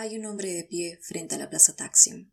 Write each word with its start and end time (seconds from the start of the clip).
Hay 0.00 0.16
un 0.16 0.26
hombre 0.26 0.52
de 0.52 0.62
pie 0.62 0.96
frente 1.02 1.34
a 1.34 1.38
la 1.38 1.50
plaza 1.50 1.74
Taksim. 1.74 2.30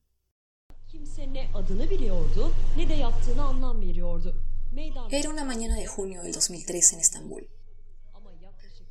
Era 5.10 5.30
una 5.32 5.44
mañana 5.44 5.76
de 5.76 5.88
junio 5.88 6.22
del 6.22 6.32
2003 6.32 6.94
en 6.94 7.00
Estambul. 7.00 7.50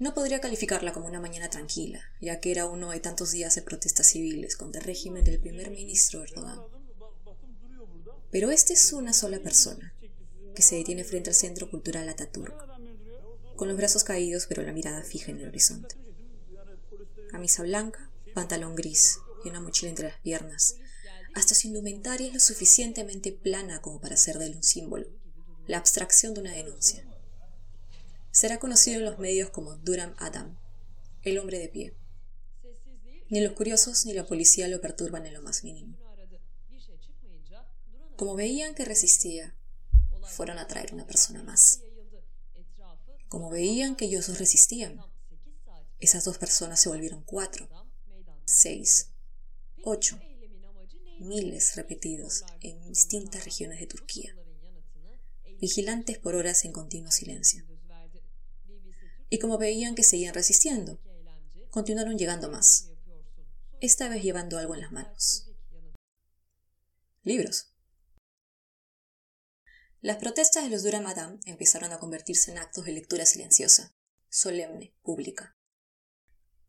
No 0.00 0.12
podría 0.12 0.40
calificarla 0.40 0.92
como 0.92 1.06
una 1.06 1.20
mañana 1.20 1.48
tranquila, 1.50 2.00
ya 2.20 2.40
que 2.40 2.50
era 2.50 2.66
uno 2.66 2.90
de 2.90 2.98
tantos 2.98 3.30
días 3.30 3.54
de 3.54 3.62
protestas 3.62 4.08
civiles 4.08 4.56
contra 4.56 4.80
el 4.80 4.86
régimen 4.88 5.22
del 5.22 5.38
primer 5.38 5.70
ministro 5.70 6.24
Erdogan. 6.24 6.60
Pero 8.32 8.50
esta 8.50 8.72
es 8.72 8.92
una 8.92 9.12
sola 9.12 9.38
persona, 9.38 9.94
que 10.52 10.62
se 10.62 10.74
detiene 10.74 11.04
frente 11.04 11.30
al 11.30 11.36
Centro 11.36 11.70
Cultural 11.70 12.08
Ataturk, 12.08 12.56
con 13.54 13.68
los 13.68 13.76
brazos 13.76 14.02
caídos 14.02 14.46
pero 14.48 14.64
la 14.64 14.72
mirada 14.72 15.04
fija 15.04 15.30
en 15.30 15.38
el 15.38 15.46
horizonte. 15.46 15.94
Camisa 17.30 17.62
blanca, 17.62 18.10
pantalón 18.34 18.74
gris 18.74 19.20
y 19.44 19.48
una 19.48 19.60
mochila 19.60 19.90
entre 19.90 20.08
las 20.08 20.20
piernas. 20.20 20.76
Hasta 21.34 21.54
su 21.54 21.68
indumentaria 21.68 22.28
es 22.28 22.34
lo 22.34 22.40
suficientemente 22.40 23.32
plana 23.32 23.80
como 23.80 24.00
para 24.00 24.16
ser 24.16 24.38
de 24.38 24.46
él 24.46 24.56
un 24.56 24.62
símbolo, 24.62 25.06
la 25.66 25.78
abstracción 25.78 26.34
de 26.34 26.40
una 26.40 26.52
denuncia. 26.52 27.04
Será 28.30 28.58
conocido 28.58 28.98
en 28.98 29.04
los 29.04 29.18
medios 29.18 29.50
como 29.50 29.76
Duram 29.76 30.14
Adam, 30.18 30.58
el 31.22 31.38
hombre 31.38 31.58
de 31.58 31.68
pie. 31.68 31.94
Ni 33.30 33.40
los 33.40 33.52
curiosos 33.52 34.04
ni 34.06 34.12
la 34.12 34.26
policía 34.26 34.68
lo 34.68 34.80
perturban 34.80 35.26
en 35.26 35.34
lo 35.34 35.42
más 35.42 35.64
mínimo. 35.64 35.96
Como 38.16 38.34
veían 38.36 38.74
que 38.74 38.84
resistía, 38.84 39.54
fueron 40.22 40.58
a 40.58 40.66
traer 40.66 40.92
una 40.94 41.06
persona 41.06 41.42
más. 41.42 41.80
Como 43.28 43.50
veían 43.50 43.96
que 43.96 44.04
ellos 44.04 44.38
resistían, 44.38 45.00
esas 45.98 46.24
dos 46.24 46.38
personas 46.38 46.80
se 46.80 46.88
volvieron 46.88 47.22
cuatro, 47.22 47.68
seis, 48.44 49.10
ocho, 49.82 50.20
miles 51.18 51.76
repetidos 51.76 52.44
en 52.60 52.82
distintas 52.88 53.44
regiones 53.44 53.80
de 53.80 53.86
Turquía, 53.86 54.36
vigilantes 55.60 56.18
por 56.18 56.34
horas 56.34 56.64
en 56.64 56.72
continuo 56.72 57.10
silencio. 57.10 57.64
Y 59.30 59.38
como 59.38 59.58
veían 59.58 59.94
que 59.94 60.02
seguían 60.02 60.34
resistiendo, 60.34 61.00
continuaron 61.70 62.18
llegando 62.18 62.50
más, 62.50 62.90
esta 63.80 64.08
vez 64.08 64.22
llevando 64.22 64.58
algo 64.58 64.74
en 64.74 64.80
las 64.80 64.92
manos. 64.92 65.50
Libros. 67.22 67.70
Las 70.02 70.18
protestas 70.18 70.64
de 70.64 70.70
los 70.70 70.82
Dura 70.82 71.00
Madame 71.00 71.40
empezaron 71.46 71.92
a 71.92 71.98
convertirse 71.98 72.50
en 72.50 72.58
actos 72.58 72.84
de 72.84 72.92
lectura 72.92 73.24
silenciosa, 73.24 73.94
solemne, 74.28 74.94
pública. 75.02 75.56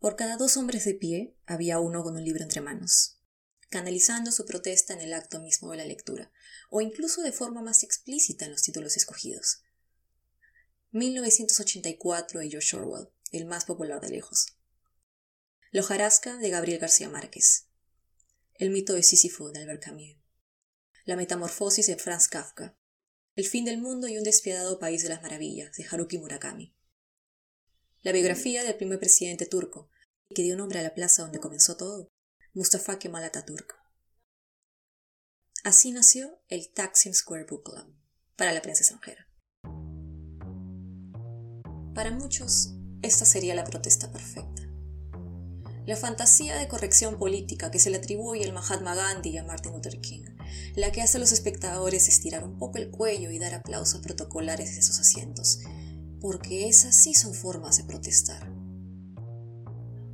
Por 0.06 0.16
cada 0.16 0.38
dos 0.38 0.56
hombres 0.56 0.86
de 0.86 0.94
pie 0.94 1.36
había 1.48 1.80
uno 1.80 2.04
con 2.04 2.16
un 2.16 2.24
libro 2.24 2.44
entre 2.44 2.62
manos, 2.62 3.18
canalizando 3.72 4.32
su 4.32 4.46
protesta 4.46 4.94
en 4.94 5.02
el 5.02 5.16
acto 5.16 5.40
mismo 5.40 5.72
de 5.72 5.78
la 5.78 5.86
lectura, 5.86 6.32
o 6.70 6.80
incluso 6.80 7.24
de 7.24 7.32
forma 7.32 7.64
más 7.64 7.82
explícita 7.82 8.46
en 8.46 8.52
los 8.52 8.62
títulos 8.62 8.98
escogidos. 8.98 9.64
1984 10.92 12.40
de 12.40 12.50
George 12.52 12.78
Orwell, 12.78 13.10
el 13.32 13.46
más 13.46 13.66
popular 13.66 14.00
de 14.00 14.10
lejos. 14.10 14.60
Lojarasca 15.72 16.38
de 16.38 16.52
Gabriel 16.52 16.78
García 16.82 17.10
Márquez. 17.10 17.66
El 18.54 18.70
mito 18.70 18.94
de 18.94 19.02
Sísifo 19.02 19.50
de 19.50 19.62
Albert 19.62 19.86
Camus. 19.86 20.18
La 21.06 21.16
metamorfosis 21.16 21.88
de 21.88 21.96
Franz 21.96 22.28
Kafka. 22.28 22.78
El 23.36 23.48
fin 23.48 23.66
del 23.66 23.80
mundo 23.80 24.08
y 24.08 24.20
un 24.20 24.24
despiadado 24.24 24.78
país 24.78 25.02
de 25.02 25.10
las 25.10 25.24
maravillas 25.24 25.76
de 25.76 25.88
Haruki 25.90 26.20
Murakami. 26.20 26.76
La 28.04 28.12
biografía 28.12 28.64
del 28.64 28.76
primer 28.76 29.00
presidente 29.00 29.48
turco, 29.48 29.90
que 30.34 30.44
dio 30.44 30.58
nombre 30.58 30.80
a 30.80 30.84
la 30.84 30.94
plaza 30.94 31.22
donde 31.22 31.40
comenzó 31.40 31.78
todo, 31.78 32.10
Mustafa 32.54 32.98
Kemal 32.98 33.24
Atatürk. 33.24 33.76
Así 35.64 35.92
nació 35.92 36.42
el 36.48 36.72
Taksim 36.72 37.14
Square 37.14 37.46
Book 37.46 37.64
Club, 37.64 37.96
para 38.36 38.54
la 38.54 38.62
prensa 38.62 38.82
extranjera. 38.82 39.28
Para 41.94 42.12
muchos, 42.12 42.74
esta 43.02 43.26
sería 43.26 43.56
la 43.56 43.64
protesta 43.64 44.12
perfecta. 44.12 44.64
La 45.86 45.96
fantasía 45.96 46.58
de 46.58 46.68
corrección 46.68 47.20
política 47.20 47.70
que 47.70 47.80
se 47.80 47.92
le 47.92 47.98
atribuye 47.98 48.44
al 48.44 48.54
Mahatma 48.54 48.96
Gandhi 48.96 49.30
y 49.30 49.38
a 49.38 49.44
Martin 49.44 49.74
Luther 49.74 50.02
King, 50.02 50.26
la 50.76 50.92
que 50.92 51.02
hace 51.02 51.18
a 51.18 51.20
los 51.20 51.32
espectadores 51.32 52.08
estirar 52.08 52.44
un 52.44 52.58
poco 52.58 52.80
el 52.80 52.90
cuello 52.90 53.30
y 53.30 53.38
dar 53.38 53.54
aplausos 53.54 54.02
protocolares 54.02 54.76
de 54.76 54.82
sus 54.82 55.00
asientos, 55.00 55.60
porque 56.20 56.68
esas 56.68 56.96
sí 56.96 57.14
son 57.14 57.36
formas 57.36 57.78
de 57.78 57.84
protestar. 57.84 58.55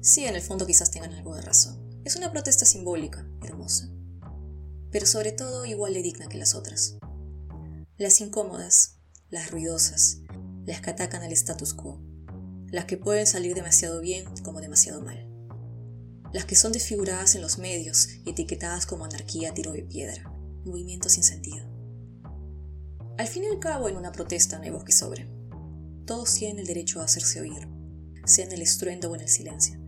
Sí, 0.02 0.26
en 0.26 0.36
el 0.36 0.42
fondo 0.42 0.66
quizás 0.66 0.90
tengan 0.90 1.14
algo 1.14 1.36
de 1.36 1.44
razón. 1.44 2.02
Es 2.04 2.16
una 2.16 2.32
protesta 2.32 2.66
simbólica, 2.66 3.28
hermosa, 3.44 3.88
pero 4.92 5.06
sobre 5.06 5.32
todo 5.32 5.64
igual 5.66 5.94
de 5.94 6.02
digna 6.02 6.28
que 6.28 6.40
las 6.40 6.56
otras. 6.56 6.98
Las 7.98 8.20
incómodas, 8.20 8.98
las 9.30 9.52
ruidosas, 9.52 10.22
las 10.66 10.82
que 10.82 10.90
atacan 10.90 11.22
al 11.22 11.32
status 11.32 11.76
quo, 11.76 12.02
las 12.72 12.86
que 12.86 12.98
pueden 12.98 13.28
salir 13.28 13.54
demasiado 13.54 14.02
bien 14.02 14.26
como 14.44 14.60
demasiado 14.60 15.04
mal, 15.04 15.28
las 16.34 16.46
que 16.46 16.56
son 16.56 16.72
desfiguradas 16.72 17.36
en 17.36 17.42
los 17.42 17.60
medios 17.60 18.08
y 18.26 18.32
etiquetadas 18.32 18.88
como 18.88 19.06
anarquía 19.06 19.54
tiro 19.54 19.72
de 19.72 19.84
piedra, 19.84 20.32
movimiento 20.66 21.10
sin 21.10 21.24
sentido. 21.24 21.68
Al 23.20 23.28
fin 23.28 23.44
y 23.44 23.48
al 23.48 23.60
cabo, 23.60 23.88
en 23.88 23.98
una 23.98 24.12
protesta 24.12 24.58
no 24.58 24.64
hay 24.64 24.72
voz 24.72 24.84
que 24.84 24.94
sobre. 24.94 25.30
Todos 26.06 26.34
tienen 26.34 26.58
el 26.58 26.66
derecho 26.66 27.02
a 27.02 27.06
hacerse 27.06 27.40
oír, 27.40 27.68
sea 28.26 28.46
en 28.46 28.52
el 28.54 28.64
estruendo 28.64 29.12
o 29.12 29.16
en 29.16 29.22
el 29.22 29.30
silencio. 29.30 29.81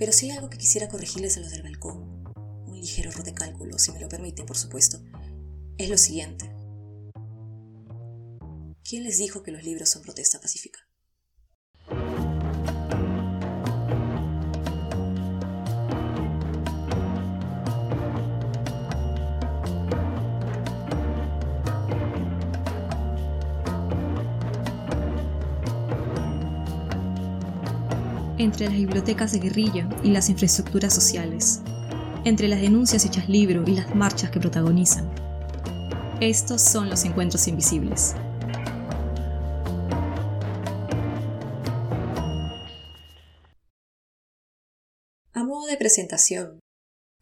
Pero 0.00 0.12
si 0.12 0.30
hay 0.30 0.36
algo 0.38 0.48
que 0.48 0.56
quisiera 0.56 0.88
corregirles 0.88 1.36
a 1.36 1.40
los 1.40 1.50
del 1.50 1.62
balcón, 1.62 2.24
un 2.66 2.80
ligero 2.80 3.10
error 3.10 3.22
de 3.22 3.34
cálculo, 3.34 3.78
si 3.78 3.92
me 3.92 4.00
lo 4.00 4.08
permiten, 4.08 4.46
por 4.46 4.56
supuesto, 4.56 4.98
es 5.76 5.90
lo 5.90 5.98
siguiente. 5.98 6.50
¿Quién 8.82 9.04
les 9.04 9.18
dijo 9.18 9.42
que 9.42 9.50
los 9.50 9.62
libros 9.62 9.90
son 9.90 10.00
protesta 10.00 10.40
pacífica? 10.40 10.89
Entre 28.40 28.66
las 28.66 28.74
bibliotecas 28.74 29.32
de 29.32 29.38
guerrilla 29.38 29.86
y 30.02 30.10
las 30.10 30.30
infraestructuras 30.30 30.94
sociales, 30.94 31.60
entre 32.24 32.48
las 32.48 32.62
denuncias 32.62 33.04
hechas 33.04 33.28
libro 33.28 33.64
y 33.66 33.72
las 33.72 33.94
marchas 33.94 34.30
que 34.30 34.40
protagonizan. 34.40 35.12
Estos 36.22 36.62
son 36.62 36.88
los 36.88 37.04
encuentros 37.04 37.46
invisibles. 37.48 38.14
A 45.34 45.44
modo 45.44 45.66
de 45.66 45.76
presentación, 45.76 46.60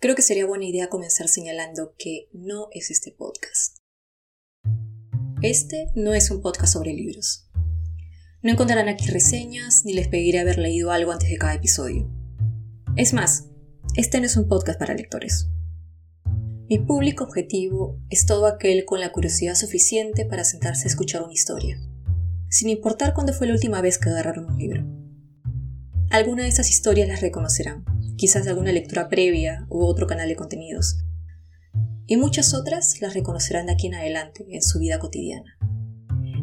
creo 0.00 0.14
que 0.14 0.22
sería 0.22 0.46
buena 0.46 0.66
idea 0.66 0.88
comenzar 0.88 1.26
señalando 1.26 1.94
que 1.98 2.28
no 2.32 2.68
es 2.70 2.92
este 2.92 3.10
podcast. 3.10 3.78
Este 5.42 5.90
no 5.96 6.14
es 6.14 6.30
un 6.30 6.42
podcast 6.42 6.74
sobre 6.74 6.92
libros. 6.92 7.47
No 8.40 8.52
encontrarán 8.52 8.88
aquí 8.88 9.08
reseñas 9.08 9.84
ni 9.84 9.94
les 9.94 10.06
pediré 10.06 10.38
haber 10.38 10.58
leído 10.58 10.92
algo 10.92 11.10
antes 11.10 11.28
de 11.28 11.38
cada 11.38 11.54
episodio. 11.54 12.08
Es 12.94 13.12
más, 13.12 13.48
este 13.96 14.20
no 14.20 14.26
es 14.26 14.36
un 14.36 14.46
podcast 14.46 14.78
para 14.78 14.94
lectores. 14.94 15.48
Mi 16.68 16.78
público 16.78 17.24
objetivo 17.24 18.00
es 18.10 18.26
todo 18.26 18.46
aquel 18.46 18.84
con 18.84 19.00
la 19.00 19.10
curiosidad 19.10 19.56
suficiente 19.56 20.24
para 20.24 20.44
sentarse 20.44 20.84
a 20.84 20.90
escuchar 20.90 21.22
una 21.22 21.32
historia, 21.32 21.80
sin 22.48 22.68
importar 22.68 23.12
cuándo 23.12 23.32
fue 23.32 23.48
la 23.48 23.54
última 23.54 23.80
vez 23.80 23.98
que 23.98 24.08
agarraron 24.08 24.52
un 24.52 24.58
libro. 24.58 24.86
Algunas 26.10 26.44
de 26.44 26.50
esas 26.50 26.70
historias 26.70 27.08
las 27.08 27.20
reconocerán, 27.20 27.84
quizás 28.16 28.44
de 28.44 28.50
alguna 28.50 28.70
lectura 28.70 29.08
previa 29.08 29.66
u 29.68 29.82
otro 29.84 30.06
canal 30.06 30.28
de 30.28 30.36
contenidos, 30.36 31.04
y 32.06 32.16
muchas 32.16 32.54
otras 32.54 33.00
las 33.00 33.14
reconocerán 33.14 33.66
de 33.66 33.72
aquí 33.72 33.88
en 33.88 33.96
adelante 33.96 34.46
en 34.48 34.62
su 34.62 34.78
vida 34.78 35.00
cotidiana, 35.00 35.58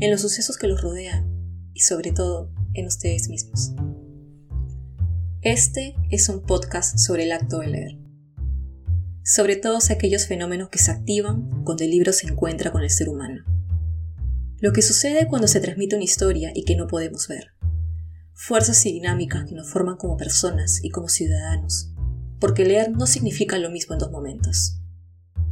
en 0.01 0.11
los 0.11 0.19
sucesos 0.19 0.57
que 0.57 0.67
los 0.67 0.81
rodean 0.81 1.34
y 1.75 1.81
sobre 1.81 2.11
todo 2.11 2.49
en 2.73 2.87
ustedes 2.87 3.29
mismos. 3.29 3.73
Este 5.41 5.95
es 6.09 6.29
un 6.29 6.41
podcast 6.41 6.97
sobre 6.97 7.25
el 7.25 7.33
acto 7.33 7.59
de 7.59 7.67
leer, 7.67 7.99
sobre 9.23 9.57
todos 9.57 9.91
aquellos 9.91 10.25
fenómenos 10.25 10.69
que 10.69 10.79
se 10.79 10.89
activan 10.89 11.63
cuando 11.63 11.83
el 11.83 11.91
libro 11.91 12.13
se 12.13 12.27
encuentra 12.27 12.71
con 12.71 12.81
el 12.81 12.89
ser 12.89 13.09
humano. 13.09 13.43
Lo 14.59 14.71
que 14.71 14.81
sucede 14.81 15.27
cuando 15.27 15.47
se 15.47 15.59
transmite 15.59 15.95
una 15.95 16.05
historia 16.05 16.51
y 16.55 16.63
que 16.63 16.75
no 16.75 16.87
podemos 16.87 17.27
ver. 17.27 17.51
Fuerzas 18.33 18.83
y 18.85 18.93
dinámicas 18.93 19.45
que 19.45 19.53
nos 19.53 19.69
forman 19.69 19.97
como 19.97 20.17
personas 20.17 20.83
y 20.83 20.89
como 20.89 21.09
ciudadanos, 21.09 21.91
porque 22.39 22.65
leer 22.65 22.91
no 22.91 23.05
significa 23.05 23.59
lo 23.59 23.69
mismo 23.69 23.93
en 23.93 23.99
dos 23.99 24.11
momentos. 24.11 24.79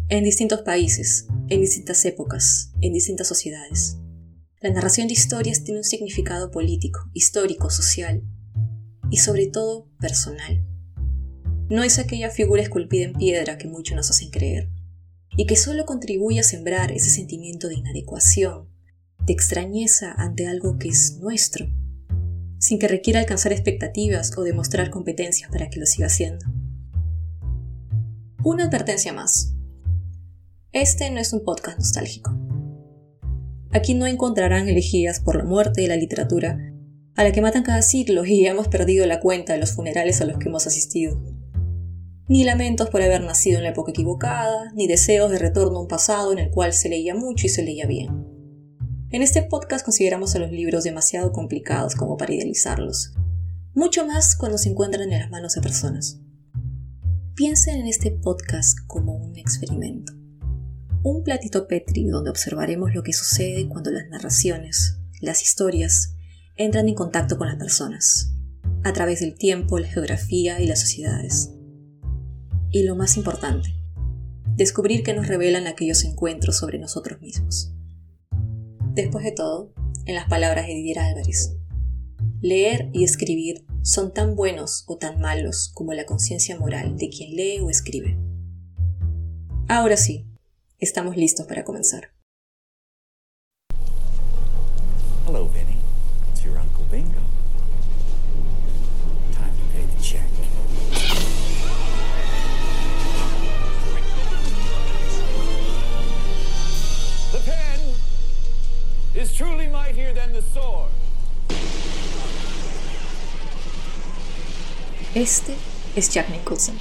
En 0.07 0.23
distintos 0.23 0.61
países, 0.61 1.27
en 1.49 1.61
distintas 1.61 2.03
épocas, 2.05 2.71
en 2.81 2.93
distintas 2.93 3.27
sociedades. 3.27 3.97
La 4.63 4.71
narración 4.71 5.07
de 5.07 5.13
historias 5.13 5.65
tiene 5.65 5.81
un 5.81 5.83
significado 5.83 6.49
político, 6.49 7.09
histórico, 7.11 7.69
social 7.69 8.23
y 9.11 9.17
sobre 9.17 9.47
todo 9.47 9.89
personal. 9.99 10.65
no 11.69 11.83
es 11.83 11.99
aquella 11.99 12.29
figura 12.29 12.61
esculpida 12.61 13.03
en 13.03 13.11
piedra 13.11 13.57
que 13.57 13.67
muchos 13.67 13.97
nos 13.97 14.09
hacen 14.09 14.29
creer, 14.29 14.69
y 15.35 15.47
que 15.47 15.57
solo 15.57 15.85
contribuye 15.85 16.39
a 16.39 16.43
sembrar 16.43 16.93
ese 16.93 17.09
sentimiento 17.09 17.67
de 17.67 17.75
inadecuación, 17.75 18.69
de 19.25 19.33
extrañeza 19.33 20.13
ante 20.13 20.47
algo 20.47 20.77
que 20.77 20.87
es 20.87 21.17
nuestro, 21.19 21.67
sin 22.57 22.79
que 22.79 22.87
requiera 22.87 23.19
alcanzar 23.19 23.51
expectativas 23.51 24.31
o 24.37 24.43
demostrar 24.43 24.91
competencias 24.91 25.51
para 25.51 25.69
que 25.69 25.81
lo 25.81 25.85
siga 25.85 26.07
haciendo. 26.07 26.45
Una 28.45 28.65
advertencia 28.67 29.11
más. 29.11 29.55
Este 30.71 31.11
no 31.11 31.19
es 31.19 31.33
un 31.33 31.43
podcast 31.43 31.79
nostálgico. 31.79 32.52
Aquí 33.73 33.95
no 33.95 34.05
encontrarán 34.05 34.69
elegías 34.69 35.19
por 35.19 35.35
la 35.35 35.43
muerte 35.43 35.81
de 35.81 35.87
la 35.87 35.95
literatura, 35.95 36.59
a 37.15 37.23
la 37.23 37.31
que 37.31 37.41
matan 37.41 37.63
cada 37.63 37.81
siglo 37.81 38.23
y 38.23 38.45
hemos 38.45 38.67
perdido 38.67 39.07
la 39.07 39.19
cuenta 39.19 39.53
de 39.53 39.59
los 39.59 39.71
funerales 39.71 40.21
a 40.21 40.25
los 40.25 40.37
que 40.37 40.47
hemos 40.47 40.67
asistido. 40.67 41.19
Ni 42.27 42.43
lamentos 42.43 42.91
por 42.91 43.01
haber 43.01 43.21
nacido 43.21 43.57
en 43.57 43.63
la 43.63 43.71
época 43.71 43.89
equivocada, 43.89 44.71
ni 44.75 44.85
deseos 44.85 45.31
de 45.31 45.39
retorno 45.39 45.79
a 45.79 45.81
un 45.81 45.87
pasado 45.87 46.31
en 46.31 46.37
el 46.37 46.51
cual 46.51 46.71
se 46.73 46.87
leía 46.87 47.15
mucho 47.15 47.47
y 47.47 47.49
se 47.49 47.63
leía 47.63 47.87
bien. 47.87 48.27
En 49.09 49.23
este 49.23 49.41
podcast 49.41 49.83
consideramos 49.83 50.35
a 50.35 50.39
los 50.39 50.51
libros 50.51 50.83
demasiado 50.83 51.31
complicados 51.31 51.95
como 51.95 52.15
para 52.15 52.33
idealizarlos, 52.33 53.15
mucho 53.73 54.05
más 54.05 54.35
cuando 54.35 54.59
se 54.59 54.69
encuentran 54.69 55.11
en 55.11 55.19
las 55.19 55.31
manos 55.31 55.55
de 55.55 55.61
personas. 55.61 56.19
Piensen 57.33 57.79
en 57.79 57.87
este 57.87 58.11
podcast 58.11 58.77
como 58.85 59.15
un 59.15 59.35
experimento, 59.35 60.13
un 61.03 61.23
platito 61.23 61.67
Petri 61.67 62.07
donde 62.07 62.29
observaremos 62.29 62.95
lo 62.95 63.03
que 63.03 63.11
sucede 63.11 63.67
cuando 63.67 63.91
las 63.91 64.07
narraciones, 64.07 64.99
las 65.19 65.43
historias, 65.43 66.15
entran 66.55 66.87
en 66.87 66.95
contacto 66.95 67.37
con 67.37 67.47
las 67.47 67.57
personas, 67.57 68.33
a 68.83 68.93
través 68.93 69.19
del 69.19 69.35
tiempo, 69.35 69.79
la 69.79 69.87
geografía 69.87 70.61
y 70.61 70.65
las 70.65 70.79
sociedades. 70.79 71.51
Y 72.71 72.83
lo 72.83 72.95
más 72.95 73.17
importante, 73.17 73.75
descubrir 74.55 75.03
qué 75.03 75.13
nos 75.13 75.27
revelan 75.27 75.67
aquellos 75.67 76.05
encuentros 76.05 76.57
sobre 76.57 76.79
nosotros 76.79 77.19
mismos. 77.19 77.73
Después 78.93 79.25
de 79.25 79.33
todo, 79.33 79.73
en 80.05 80.15
las 80.15 80.29
palabras 80.29 80.67
de 80.67 80.73
Didier 80.73 80.99
Álvarez, 80.99 81.57
leer 82.41 82.89
y 82.93 83.03
escribir 83.03 83.65
son 83.81 84.13
tan 84.13 84.35
buenos 84.35 84.85
o 84.87 84.97
tan 84.97 85.19
malos 85.19 85.69
como 85.73 85.93
la 85.93 86.05
conciencia 86.05 86.57
moral 86.57 86.95
de 86.97 87.09
quien 87.09 87.35
lee 87.35 87.59
o 87.59 87.69
escribe. 87.69 88.17
Ahora 89.67 89.97
sí, 89.97 90.27
estamos 90.83 91.15
listos 91.15 91.45
para 91.47 91.63
comenzar. 91.63 92.11
Hello, 95.25 95.45
Vinny. 95.45 95.77
It's 96.31 96.43
your 96.43 96.57
Uncle 96.59 96.85
Bingo. 96.91 97.21
Time 99.31 99.53
to 99.55 99.63
pay 99.73 99.85
the 99.85 100.01
check. 100.01 100.23
Este 115.15 115.55
es 115.95 116.09
Jack 116.09 116.29
Nicholson, 116.31 116.79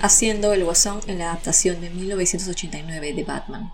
haciendo 0.00 0.52
el 0.52 0.64
guasón 0.64 1.00
en 1.06 1.18
la 1.18 1.32
adaptación 1.32 1.80
de 1.80 1.90
1989 1.90 3.14
de 3.14 3.24
Batman. 3.24 3.72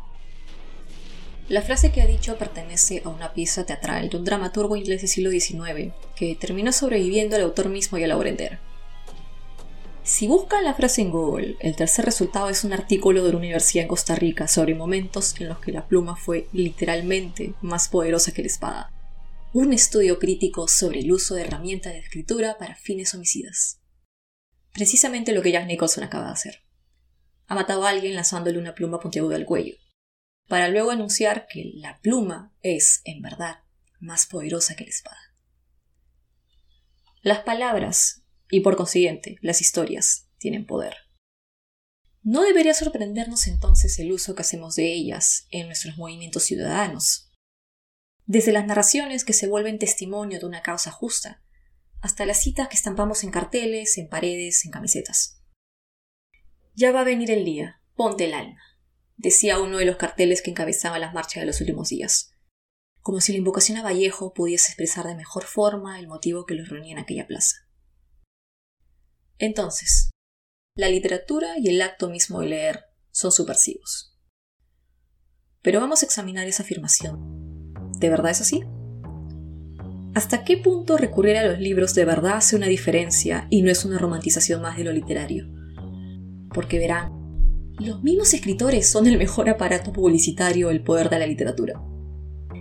La 1.48 1.62
frase 1.62 1.92
que 1.92 2.00
ha 2.00 2.06
dicho 2.06 2.38
pertenece 2.38 3.02
a 3.04 3.08
una 3.08 3.34
pieza 3.34 3.66
teatral 3.66 4.08
de 4.08 4.16
un 4.16 4.24
dramaturgo 4.24 4.76
inglés 4.76 5.02
del 5.02 5.10
siglo 5.10 5.30
XIX 5.30 5.92
que 6.16 6.36
terminó 6.36 6.72
sobreviviendo 6.72 7.36
al 7.36 7.42
autor 7.42 7.68
mismo 7.68 7.98
y 7.98 8.04
a 8.04 8.06
la 8.06 8.16
entera. 8.28 8.60
Si 10.04 10.26
buscan 10.26 10.64
la 10.64 10.74
frase 10.74 11.02
en 11.02 11.10
Google, 11.10 11.56
el 11.60 11.76
tercer 11.76 12.04
resultado 12.04 12.48
es 12.48 12.64
un 12.64 12.72
artículo 12.72 13.22
de 13.22 13.30
una 13.30 13.38
universidad 13.38 13.82
en 13.82 13.88
Costa 13.88 14.14
Rica 14.14 14.48
sobre 14.48 14.74
momentos 14.74 15.34
en 15.38 15.48
los 15.48 15.58
que 15.58 15.72
la 15.72 15.86
pluma 15.86 16.16
fue 16.16 16.48
literalmente 16.52 17.54
más 17.60 17.88
poderosa 17.88 18.32
que 18.32 18.42
la 18.42 18.48
espada. 18.48 18.92
Un 19.52 19.72
estudio 19.72 20.18
crítico 20.18 20.66
sobre 20.66 21.00
el 21.00 21.12
uso 21.12 21.34
de 21.34 21.42
herramientas 21.42 21.92
de 21.92 21.98
escritura 21.98 22.56
para 22.58 22.74
fines 22.74 23.14
homicidas. 23.14 23.81
Precisamente 24.72 25.32
lo 25.32 25.42
que 25.42 25.52
Jack 25.52 25.66
Nicholson 25.66 26.04
acaba 26.04 26.26
de 26.26 26.32
hacer. 26.32 26.62
Ha 27.46 27.54
matado 27.54 27.84
a 27.84 27.90
alguien 27.90 28.14
lanzándole 28.14 28.58
una 28.58 28.74
pluma 28.74 29.00
puntiaguda 29.00 29.36
al 29.36 29.44
cuello, 29.44 29.76
para 30.48 30.68
luego 30.68 30.90
anunciar 30.90 31.46
que 31.46 31.72
la 31.74 32.00
pluma 32.00 32.54
es, 32.62 33.02
en 33.04 33.20
verdad, 33.20 33.60
más 34.00 34.26
poderosa 34.26 34.74
que 34.74 34.84
la 34.84 34.90
espada. 34.90 35.18
Las 37.22 37.40
palabras 37.40 38.24
y 38.50 38.60
por 38.60 38.76
consiguiente 38.76 39.38
las 39.42 39.60
historias 39.60 40.28
tienen 40.38 40.66
poder. 40.66 40.94
No 42.22 42.42
debería 42.42 42.74
sorprendernos 42.74 43.46
entonces 43.46 43.98
el 43.98 44.12
uso 44.12 44.34
que 44.34 44.42
hacemos 44.42 44.76
de 44.76 44.92
ellas 44.92 45.46
en 45.50 45.66
nuestros 45.66 45.96
movimientos 45.96 46.44
ciudadanos. 46.44 47.30
Desde 48.26 48.52
las 48.52 48.66
narraciones 48.66 49.24
que 49.24 49.32
se 49.32 49.48
vuelven 49.48 49.78
testimonio 49.78 50.38
de 50.38 50.46
una 50.46 50.62
causa 50.62 50.90
justa, 50.90 51.41
hasta 52.02 52.26
las 52.26 52.40
citas 52.40 52.68
que 52.68 52.74
estampamos 52.74 53.22
en 53.22 53.30
carteles, 53.30 53.96
en 53.96 54.08
paredes, 54.08 54.64
en 54.64 54.72
camisetas. 54.72 55.40
Ya 56.74 56.90
va 56.90 57.00
a 57.00 57.04
venir 57.04 57.30
el 57.30 57.44
día, 57.44 57.80
ponte 57.94 58.24
el 58.24 58.34
alma, 58.34 58.60
decía 59.16 59.60
uno 59.60 59.78
de 59.78 59.84
los 59.84 59.96
carteles 59.96 60.42
que 60.42 60.50
encabezaba 60.50 60.98
las 60.98 61.14
marchas 61.14 61.42
de 61.42 61.46
los 61.46 61.60
últimos 61.60 61.90
días, 61.90 62.34
como 63.00 63.20
si 63.20 63.32
la 63.32 63.38
invocación 63.38 63.78
a 63.78 63.82
Vallejo 63.82 64.34
pudiese 64.34 64.68
expresar 64.68 65.06
de 65.06 65.14
mejor 65.14 65.44
forma 65.44 66.00
el 66.00 66.08
motivo 66.08 66.44
que 66.44 66.54
los 66.54 66.68
reunía 66.68 66.92
en 66.92 66.98
aquella 66.98 67.28
plaza. 67.28 67.68
Entonces, 69.38 70.10
la 70.74 70.88
literatura 70.88 71.56
y 71.58 71.68
el 71.68 71.80
acto 71.80 72.10
mismo 72.10 72.40
de 72.40 72.48
leer 72.48 72.84
son 73.12 73.30
subversivos. 73.30 74.18
Pero 75.60 75.80
vamos 75.80 76.02
a 76.02 76.06
examinar 76.06 76.48
esa 76.48 76.64
afirmación. 76.64 77.72
¿De 77.98 78.10
verdad 78.10 78.32
es 78.32 78.40
así? 78.40 78.64
¿Hasta 80.14 80.44
qué 80.44 80.58
punto 80.58 80.98
recurrir 80.98 81.38
a 81.38 81.46
los 81.46 81.58
libros 81.58 81.94
de 81.94 82.04
verdad 82.04 82.36
hace 82.36 82.54
una 82.54 82.66
diferencia 82.66 83.46
y 83.48 83.62
no 83.62 83.70
es 83.70 83.86
una 83.86 83.96
romantización 83.96 84.60
más 84.60 84.76
de 84.76 84.84
lo 84.84 84.92
literario? 84.92 85.48
Porque 86.52 86.78
verán, 86.78 87.12
los 87.78 88.02
mismos 88.02 88.34
escritores 88.34 88.90
son 88.90 89.06
el 89.06 89.16
mejor 89.16 89.48
aparato 89.48 89.90
publicitario 89.90 90.68
del 90.68 90.82
poder 90.82 91.08
de 91.08 91.18
la 91.18 91.26
literatura. 91.26 91.80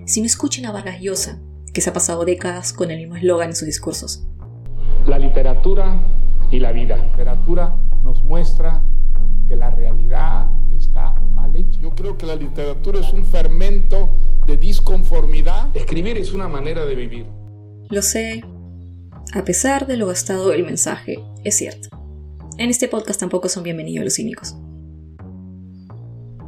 Si 0.06 0.22
no 0.22 0.28
escuchen 0.28 0.66
a 0.66 0.72
Vargas 0.72 1.02
Llosa, 1.02 1.42
que 1.74 1.82
se 1.82 1.90
ha 1.90 1.94
pasado 1.94 2.24
décadas 2.24 2.72
con 2.72 2.90
el 2.90 3.00
mismo 3.00 3.18
eslogan 3.18 3.50
en 3.50 3.56
sus 3.58 3.66
discursos. 3.66 4.26
La 5.06 5.20
literatura 5.20 6.02
y 6.52 6.60
la 6.60 6.72
vida. 6.72 6.96
La 6.96 7.04
literatura 7.04 7.76
nos 8.02 8.24
muestra 8.24 8.82
que 9.50 9.58
la 9.58 9.72
realidad 9.72 10.48
está 10.74 11.16
mal 11.36 11.54
hecha. 11.54 11.82
Yo 11.82 11.90
creo 11.90 12.18
que 12.18 12.26
la 12.26 12.38
literatura 12.38 13.02
es 13.02 13.12
un 13.12 13.26
fermento 13.26 14.10
de 14.48 14.56
disconformidad. 14.56 15.76
Escribir 15.76 16.18
es 16.18 16.32
una 16.32 16.48
manera 16.48 16.86
de 16.86 16.96
vivir. 16.96 17.41
Lo 17.92 18.02
sé. 18.02 18.42
A 19.34 19.44
pesar 19.44 19.86
de 19.86 19.98
lo 19.98 20.08
gastado 20.08 20.48
del 20.48 20.64
mensaje, 20.64 21.20
es 21.44 21.58
cierto. 21.58 21.90
En 22.58 22.70
este 22.70 22.88
podcast 22.88 23.20
tampoco 23.20 23.50
son 23.50 23.64
bienvenidos 23.64 24.06
los 24.06 24.16
cínicos. 24.16 24.56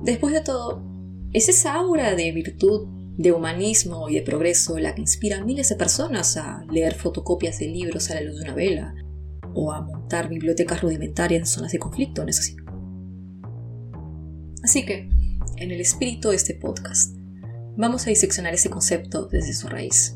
Después 0.03 0.33
de 0.33 0.39
todo, 0.39 0.81
es 1.33 1.49
esa 1.49 1.73
aura 1.73 2.15
de 2.15 2.31
virtud, 2.31 2.87
de 3.17 3.33
humanismo 3.33 4.07
y 4.07 4.15
de 4.15 4.21
progreso 4.21 4.79
la 4.79 4.95
que 4.95 5.01
inspira 5.01 5.39
a 5.39 5.43
miles 5.43 5.67
de 5.67 5.75
personas 5.75 6.37
a 6.37 6.63
leer 6.71 6.95
fotocopias 6.95 7.59
de 7.59 7.67
libros 7.67 8.09
a 8.09 8.15
la 8.15 8.21
luz 8.21 8.37
de 8.37 8.43
una 8.43 8.55
vela, 8.55 8.95
o 9.53 9.73
a 9.73 9.81
montar 9.81 10.29
bibliotecas 10.29 10.81
rudimentarias 10.81 11.41
en 11.41 11.45
zonas 11.45 11.73
de 11.73 11.79
conflicto, 11.79 12.23
¿no 12.23 12.29
es 12.29 12.39
así? 12.39 12.55
Así 14.63 14.85
que, 14.85 15.09
en 15.57 15.71
el 15.71 15.81
espíritu 15.81 16.29
de 16.29 16.37
este 16.37 16.53
podcast, 16.53 17.17
vamos 17.75 18.07
a 18.07 18.11
diseccionar 18.11 18.53
ese 18.53 18.69
concepto 18.69 19.25
desde 19.25 19.51
su 19.51 19.67
raíz. 19.67 20.15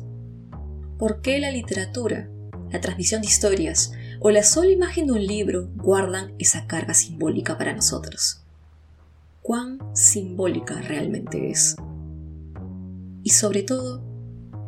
¿Por 0.98 1.20
qué 1.20 1.38
la 1.38 1.52
literatura, 1.52 2.28
la 2.72 2.80
transmisión 2.80 3.22
de 3.22 3.28
historias 3.28 3.92
o 4.18 4.32
la 4.32 4.42
sola 4.42 4.72
imagen 4.72 5.06
de 5.06 5.12
un 5.12 5.24
libro 5.24 5.70
guardan 5.76 6.34
esa 6.40 6.66
carga 6.66 6.92
simbólica 6.92 7.56
para 7.56 7.72
nosotros? 7.72 8.42
¿Cuán 9.40 9.78
simbólica 9.94 10.80
realmente 10.80 11.52
es? 11.52 11.76
Y 13.22 13.30
sobre 13.30 13.62
todo, 13.62 14.02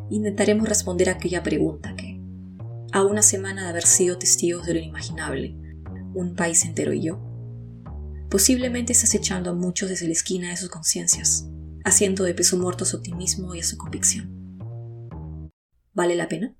intentaremos 0.09 0.69
responder 0.69 1.09
a 1.09 1.13
aquella 1.13 1.43
pregunta 1.43 1.97
que, 1.97 2.17
a 2.93 3.03
una 3.03 3.23
semana 3.23 3.63
de 3.63 3.69
haber 3.69 3.85
sido 3.85 4.17
testigos 4.17 4.65
de 4.65 4.75
lo 4.75 4.79
inimaginable, 4.79 5.53
un 6.13 6.35
país 6.37 6.63
entero 6.63 6.93
y 6.93 7.01
yo. 7.01 7.19
Posiblemente 8.29 8.93
estás 8.93 9.13
echando 9.15 9.49
a 9.49 9.53
muchos 9.53 9.89
desde 9.89 10.05
la 10.05 10.13
esquina 10.13 10.51
de 10.51 10.55
sus 10.55 10.69
conciencias, 10.69 11.49
haciendo 11.83 12.23
de 12.23 12.33
peso 12.33 12.57
muerto 12.57 12.85
su 12.85 12.95
optimismo 12.95 13.53
y 13.53 13.63
su 13.63 13.77
convicción. 13.77 14.40
¿Vale 15.93 16.15
la 16.15 16.25
pena? 16.25 16.53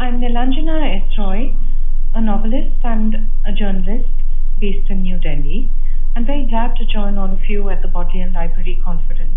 I'm 0.00 0.18
Nilanjana 0.20 0.96
S. 0.96 1.16
Roy, 1.16 1.54
a 2.12 2.20
novelist 2.20 2.74
and 2.82 3.28
a 3.46 3.52
journalist 3.52 4.10
based 4.60 4.90
in 4.90 5.02
New 5.02 5.16
Delhi. 5.16 5.70
I'm 6.16 6.26
very 6.26 6.44
glad 6.44 6.74
to 6.76 6.84
join 6.84 7.18
all 7.18 7.32
of 7.32 7.48
you 7.48 7.68
at 7.68 7.82
the 7.82 7.88
Bodleian 7.88 8.32
Library 8.32 8.80
Conference. 8.82 9.36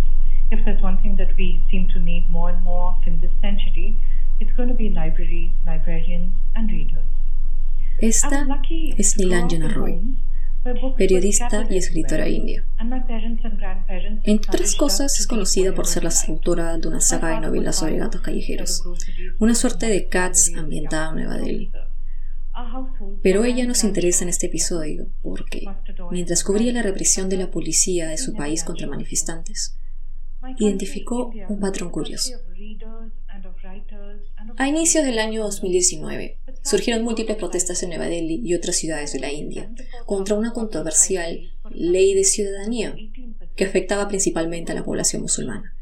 If 0.50 0.66
there's 0.66 0.82
one 0.82 0.98
thing 0.98 1.18
that 1.18 1.38
we 1.38 1.62
seem 1.70 1.88
to 1.90 2.00
need 2.00 2.32
more 2.32 2.50
and 2.50 2.64
more 2.64 2.96
of 2.98 3.06
in 3.06 3.22
this 3.22 3.32
century, 3.42 3.96
it's 4.40 4.52
going 4.58 4.70
to 4.70 4.74
be 4.74 4.90
libraries, 4.90 5.52
librarians, 5.68 6.32
and 6.56 6.72
readers. 6.72 7.06
Esta 8.02 8.48
es 8.98 9.18
Nilanjana 9.18 9.76
Roy, 9.76 10.00
periodista 10.98 11.66
y 11.70 11.78
escritora 11.78 12.28
india. 12.28 12.64
Entre 14.24 14.52
otras 14.52 14.76
cosas, 14.76 15.20
es 15.20 15.28
conocida 15.28 15.74
por 15.74 15.88
ser 15.88 16.04
la 16.04 16.14
autora 16.28 16.78
de 16.78 16.88
una 16.88 17.02
saga 17.02 17.30
de 17.30 17.42
novelas 17.42 17.78
sobre 17.78 17.98
gatos 17.98 18.22
callejeros, 18.22 18.84
una 19.40 19.56
suerte 19.56 19.88
de 19.88 20.08
Cats 20.08 20.54
ambientada 20.56 21.10
en 21.10 21.16
Nueva 21.16 21.38
Delhi. 21.38 21.72
Pero 23.24 23.46
ella 23.46 23.66
nos 23.66 23.84
interesa 23.84 24.24
en 24.24 24.30
este 24.30 24.48
episodio 24.48 25.08
porque, 25.22 25.66
mientras 26.12 26.44
cubría 26.44 26.74
la 26.74 26.82
represión 26.82 27.30
de 27.30 27.38
la 27.38 27.52
policía 27.52 28.08
de 28.10 28.18
su 28.18 28.34
país 28.34 28.64
contra 28.64 28.88
manifestantes, 28.88 29.78
identificó 30.58 31.32
un 31.48 31.60
patrón 31.60 31.90
curioso. 31.90 32.34
A 34.58 34.68
inicios 34.68 35.06
del 35.06 35.20
año 35.20 35.44
2019, 35.44 36.38
surgieron 36.64 37.04
múltiples 37.04 37.38
protestas 37.38 37.82
en 37.84 37.90
Nueva 37.90 38.08
Delhi 38.08 38.42
y 38.44 38.54
otras 38.54 38.76
ciudades 38.76 39.14
de 39.14 39.20
la 39.20 39.32
India 39.32 39.72
contra 40.06 40.36
una 40.36 40.54
controversial 40.54 41.40
ley 41.70 42.14
de 42.14 42.24
ciudadanía 42.24 42.96
que 43.56 43.66
afectaba 43.66 44.08
principalmente 44.08 44.72
a 44.72 44.76
la 44.76 44.84
población 44.84 45.22
musulmana. 45.22 45.74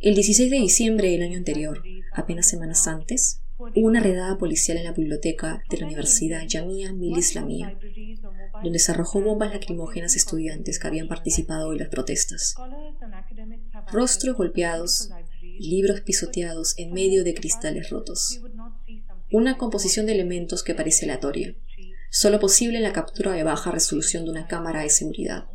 El 0.00 0.14
16 0.14 0.50
de 0.50 0.58
diciembre 0.58 1.10
del 1.10 1.22
año 1.22 1.38
anterior, 1.38 1.82
apenas 2.12 2.48
semanas 2.48 2.86
antes, 2.86 3.40
hubo 3.58 3.86
una 3.86 4.00
redada 4.00 4.38
policial 4.38 4.78
en 4.78 4.84
la 4.84 4.92
biblioteca 4.92 5.62
de 5.68 5.78
la 5.78 5.86
Universidad 5.86 6.46
Jamia 6.48 6.92
Mil 6.92 7.18
Islamia, 7.18 7.78
donde 8.62 8.78
se 8.78 8.92
arrojó 8.92 9.20
bombas 9.20 9.52
lacrimógenas 9.52 10.14
a 10.14 10.16
estudiantes 10.18 10.78
que 10.78 10.86
habían 10.86 11.08
participado 11.08 11.72
en 11.72 11.78
las 11.78 11.88
protestas. 11.88 12.54
Rostros 13.92 14.36
golpeados 14.36 15.10
libros 15.58 16.00
pisoteados 16.00 16.74
en 16.78 16.92
medio 16.92 17.24
de 17.24 17.34
cristales 17.34 17.90
rotos. 17.90 18.40
Una 19.30 19.58
composición 19.58 20.06
de 20.06 20.12
elementos 20.12 20.62
que 20.62 20.74
parece 20.74 21.04
aleatoria, 21.04 21.56
solo 22.10 22.40
posible 22.40 22.78
en 22.78 22.84
la 22.84 22.92
captura 22.92 23.32
de 23.32 23.44
baja 23.44 23.70
resolución 23.70 24.24
de 24.24 24.30
una 24.30 24.46
cámara 24.46 24.82
de 24.82 24.90
seguridad. 24.90 25.48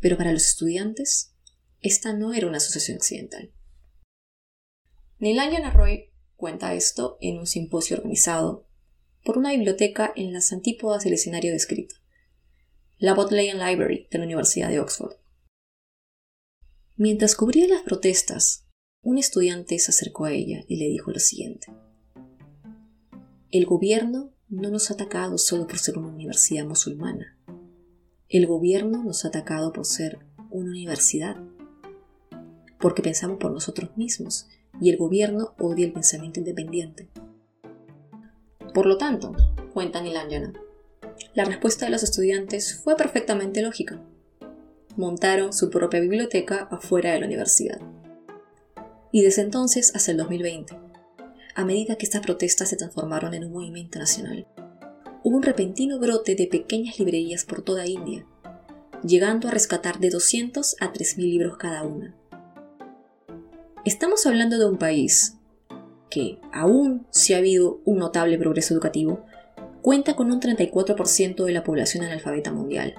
Pero 0.00 0.18
para 0.18 0.32
los 0.32 0.46
estudiantes, 0.46 1.34
esta 1.80 2.12
no 2.12 2.34
era 2.34 2.46
una 2.46 2.58
asociación 2.58 2.96
accidental. 2.96 3.52
Nilanjana 5.18 5.70
Roy 5.70 6.10
cuenta 6.36 6.74
esto 6.74 7.16
en 7.20 7.38
un 7.38 7.46
simposio 7.46 7.96
organizado 7.96 8.66
por 9.24 9.38
una 9.38 9.52
biblioteca 9.52 10.12
en 10.14 10.32
las 10.32 10.52
antípodas 10.52 11.04
del 11.04 11.14
escenario 11.14 11.52
descrito, 11.52 11.94
la 12.98 13.14
Bodleian 13.14 13.58
Library 13.58 14.06
de 14.10 14.18
la 14.18 14.24
Universidad 14.24 14.68
de 14.68 14.80
Oxford. 14.80 15.16
Mientras 16.96 17.34
cubría 17.34 17.66
las 17.66 17.82
protestas, 17.82 18.63
un 19.04 19.18
estudiante 19.18 19.78
se 19.78 19.90
acercó 19.90 20.24
a 20.24 20.32
ella 20.32 20.64
y 20.66 20.76
le 20.76 20.86
dijo 20.86 21.10
lo 21.10 21.20
siguiente. 21.20 21.66
El 23.50 23.66
gobierno 23.66 24.32
no 24.48 24.70
nos 24.70 24.90
ha 24.90 24.94
atacado 24.94 25.36
solo 25.36 25.66
por 25.66 25.78
ser 25.78 25.98
una 25.98 26.08
universidad 26.08 26.64
musulmana. 26.64 27.38
El 28.30 28.46
gobierno 28.46 29.04
nos 29.04 29.24
ha 29.24 29.28
atacado 29.28 29.72
por 29.72 29.84
ser 29.84 30.18
una 30.50 30.70
universidad. 30.70 31.36
Porque 32.80 33.02
pensamos 33.02 33.36
por 33.38 33.52
nosotros 33.52 33.94
mismos 33.96 34.48
y 34.80 34.90
el 34.90 34.96
gobierno 34.96 35.54
odia 35.58 35.84
el 35.84 35.92
pensamiento 35.92 36.40
independiente. 36.40 37.10
Por 38.72 38.86
lo 38.86 38.96
tanto, 38.96 39.36
cuenta 39.72 40.00
Nilanjana, 40.00 40.54
la 41.34 41.44
respuesta 41.44 41.84
de 41.84 41.92
los 41.92 42.02
estudiantes 42.02 42.80
fue 42.82 42.96
perfectamente 42.96 43.60
lógica. 43.60 44.02
Montaron 44.96 45.52
su 45.52 45.68
propia 45.68 46.00
biblioteca 46.00 46.68
afuera 46.70 47.12
de 47.12 47.20
la 47.20 47.26
universidad. 47.26 47.80
Y 49.14 49.22
desde 49.22 49.42
entonces 49.42 49.94
hasta 49.94 50.10
el 50.10 50.16
2020, 50.16 50.76
a 51.54 51.64
medida 51.64 51.94
que 51.94 52.04
estas 52.04 52.20
protestas 52.20 52.68
se 52.68 52.76
transformaron 52.76 53.32
en 53.32 53.44
un 53.44 53.52
movimiento 53.52 54.00
nacional, 54.00 54.48
hubo 55.22 55.36
un 55.36 55.44
repentino 55.44 56.00
brote 56.00 56.34
de 56.34 56.48
pequeñas 56.48 56.98
librerías 56.98 57.44
por 57.44 57.62
toda 57.62 57.86
India, 57.86 58.26
llegando 59.06 59.46
a 59.46 59.52
rescatar 59.52 60.00
de 60.00 60.10
200 60.10 60.74
a 60.80 60.92
3.000 60.92 61.16
libros 61.18 61.56
cada 61.58 61.84
una 61.84 62.16
Estamos 63.84 64.26
hablando 64.26 64.58
de 64.58 64.66
un 64.66 64.78
país 64.78 65.36
que, 66.10 66.40
aún 66.52 67.06
si 67.10 67.34
ha 67.34 67.38
habido 67.38 67.82
un 67.84 67.98
notable 67.98 68.36
progreso 68.36 68.74
educativo, 68.74 69.24
cuenta 69.80 70.16
con 70.16 70.32
un 70.32 70.40
34% 70.40 71.44
de 71.44 71.52
la 71.52 71.62
población 71.62 72.02
analfabeta 72.02 72.50
mundial. 72.50 72.96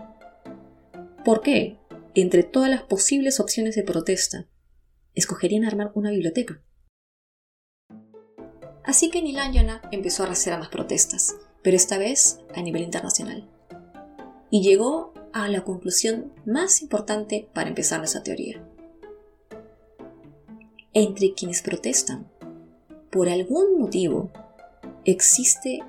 ¿Por 1.25 1.41
qué? 1.41 1.77
Entre 2.13 2.43
todas 2.43 2.69
las 2.69 2.83
posibles 2.83 3.41
opciones 3.41 3.75
de 3.75 3.83
protesta, 3.83 4.47
escogerían 5.15 5.65
armar 5.65 5.91
una 5.95 6.11
biblioteca. 6.11 6.61
Así 8.83 9.09
que 9.09 9.21
Nilanjana 9.21 9.81
empezó 9.91 10.23
a 10.23 10.31
hacer 10.31 10.57
más 10.59 10.69
protestas, 10.69 11.35
pero 11.63 11.75
esta 11.75 11.97
vez 11.97 12.39
a 12.53 12.61
nivel 12.61 12.83
internacional. 12.83 13.49
Y 14.51 14.61
llegó 14.61 15.13
a 15.33 15.47
la 15.47 15.63
conclusión 15.63 16.31
más 16.45 16.81
importante 16.81 17.49
para 17.53 17.69
empezar 17.69 17.99
nuestra 17.99 18.23
teoría 18.23 18.63
entre 20.95 21.33
quienes 21.33 21.61
protestan. 21.61 22.25
Por 23.11 23.27
algún 23.29 23.77
motivo, 23.77 24.31
existe 25.03 25.83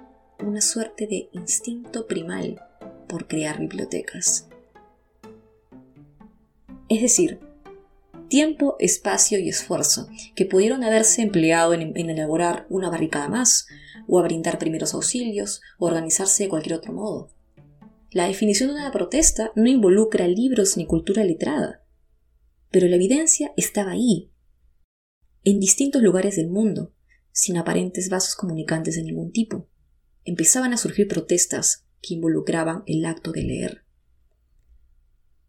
una 0.45 0.61
suerte 0.61 1.07
de 1.07 1.29
instinto 1.33 2.07
primal 2.09 2.61
por 3.09 3.29
crear 3.29 3.61
bibliotecas. 3.61 4.49
Es 6.89 7.01
decir, 7.01 7.39
tiempo, 8.29 8.77
espacio 8.79 9.39
y 9.39 9.49
esfuerzo 9.49 10.09
que 10.35 10.47
pudieron 10.47 10.85
haberse 10.85 11.23
empleado 11.23 11.75
en, 11.75 11.97
elaborar 11.97 12.67
una 12.69 12.91
barricada 12.91 13.29
más, 13.29 13.67
o 14.07 14.19
a 14.19 14.23
brindar 14.23 14.59
primeros 14.59 14.95
auxilios, 14.95 15.61
o 15.79 15.87
organizarse 15.87 16.45
de 16.45 16.49
cualquier 16.49 16.77
otro 16.77 16.93
modo. 16.93 17.31
La 18.11 18.27
definición 18.27 18.69
de 18.71 18.77
una 18.77 18.93
protesta 18.93 19.53
no 19.57 19.69
involucra 19.69 20.29
libros 20.29 20.77
ni 20.77 20.87
cultura 20.87 21.25
letrada, 21.25 21.85
pero 22.71 22.89
la 22.89 22.97
evidencia 22.97 23.53
estaba 23.57 23.93
ahí, 23.93 24.31
en 25.47 25.61
distintos 25.61 26.03
lugares 26.03 26.35
del 26.35 26.51
mundo, 26.51 26.93
sin 27.31 27.57
aparentes 27.57 28.09
vasos 28.09 28.35
comunicantes 28.35 28.97
de 28.97 29.05
ningún 29.05 29.31
tipo. 29.31 29.69
Empezaban 30.25 30.73
a 30.73 30.77
surgir 30.77 31.07
protestas 31.07 31.87
que 32.03 32.15
involucraban 32.15 32.83
el 32.87 33.05
acto 33.05 33.31
de 33.31 33.43
leer. 33.45 33.86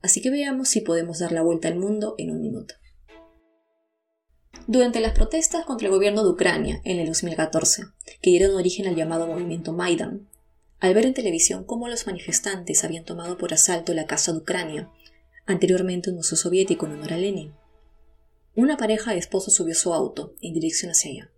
Así 0.07 0.21
que 0.21 0.29
veamos 0.29 0.69
si 0.69 0.79
podemos 0.79 1.19
dar 1.19 1.33
la 1.33 1.41
vuelta 1.41 1.67
al 1.67 1.75
mundo 1.75 2.15
en 2.17 2.31
un 2.31 2.39
minuto. 2.39 2.75
Durante 4.65 5.01
las 5.01 5.11
protestas 5.11 5.65
contra 5.65 5.87
el 5.89 5.93
gobierno 5.93 6.23
de 6.23 6.29
Ucrania 6.29 6.79
en 6.85 6.99
el 6.99 7.07
2014, 7.07 7.83
que 8.21 8.29
dieron 8.29 8.55
origen 8.55 8.87
al 8.87 8.95
llamado 8.95 9.27
movimiento 9.27 9.73
Maidan, 9.73 10.29
al 10.79 10.93
ver 10.93 11.07
en 11.07 11.13
televisión 11.13 11.65
cómo 11.65 11.89
los 11.89 12.07
manifestantes 12.07 12.85
habían 12.85 13.03
tomado 13.03 13.37
por 13.37 13.53
asalto 13.53 13.93
la 13.93 14.05
casa 14.05 14.31
de 14.31 14.37
Ucrania, 14.37 14.89
anteriormente 15.45 16.09
un 16.09 16.15
museo 16.15 16.37
soviético 16.37 16.85
en 16.85 16.93
honor 16.93 17.11
a 17.11 17.17
Lenin, 17.17 17.51
una 18.55 18.77
pareja 18.77 19.11
de 19.11 19.17
esposos 19.17 19.55
subió 19.55 19.75
su 19.75 19.93
auto 19.93 20.35
en 20.41 20.53
dirección 20.53 20.89
hacia 20.89 21.11
ella, 21.11 21.31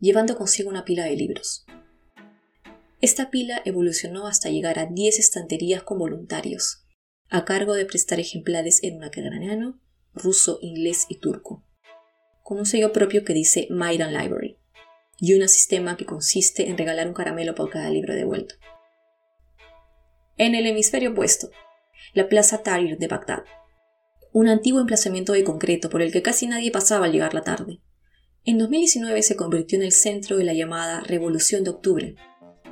llevando 0.00 0.36
consigo 0.36 0.70
una 0.70 0.84
pila 0.84 1.04
de 1.04 1.14
libros. 1.14 1.64
Esta 3.00 3.30
pila 3.30 3.62
evolucionó 3.64 4.26
hasta 4.26 4.50
llegar 4.50 4.80
a 4.80 4.86
10 4.86 5.20
estanterías 5.20 5.84
con 5.84 6.00
voluntarios, 6.00 6.82
a 7.28 7.44
cargo 7.44 7.74
de 7.74 7.86
prestar 7.86 8.20
ejemplares 8.20 8.82
en 8.82 9.02
ucraniano, 9.02 9.80
ruso, 10.14 10.58
inglés 10.62 11.06
y 11.08 11.18
turco, 11.18 11.64
con 12.42 12.58
un 12.58 12.66
sello 12.66 12.92
propio 12.92 13.24
que 13.24 13.34
dice 13.34 13.66
Maidan 13.70 14.12
Library, 14.12 14.58
y 15.18 15.34
un 15.34 15.48
sistema 15.48 15.96
que 15.96 16.06
consiste 16.06 16.68
en 16.68 16.78
regalar 16.78 17.08
un 17.08 17.14
caramelo 17.14 17.54
por 17.54 17.70
cada 17.70 17.90
libro 17.90 18.14
devuelto. 18.14 18.54
En 20.36 20.54
el 20.54 20.66
hemisferio 20.66 21.12
opuesto, 21.12 21.50
la 22.12 22.28
Plaza 22.28 22.62
Tahrir 22.62 22.98
de 22.98 23.08
Bagdad 23.08 23.44
un 24.36 24.48
antiguo 24.48 24.82
emplazamiento 24.82 25.32
de 25.32 25.44
concreto 25.44 25.88
por 25.88 26.02
el 26.02 26.12
que 26.12 26.20
casi 26.20 26.46
nadie 26.46 26.70
pasaba 26.70 27.06
al 27.06 27.12
llegar 27.12 27.32
la 27.32 27.40
tarde. 27.40 27.80
En 28.44 28.58
2019 28.58 29.22
se 29.22 29.34
convirtió 29.34 29.78
en 29.78 29.84
el 29.84 29.92
centro 29.92 30.36
de 30.36 30.44
la 30.44 30.52
llamada 30.52 31.00
Revolución 31.00 31.64
de 31.64 31.70
Octubre, 31.70 32.16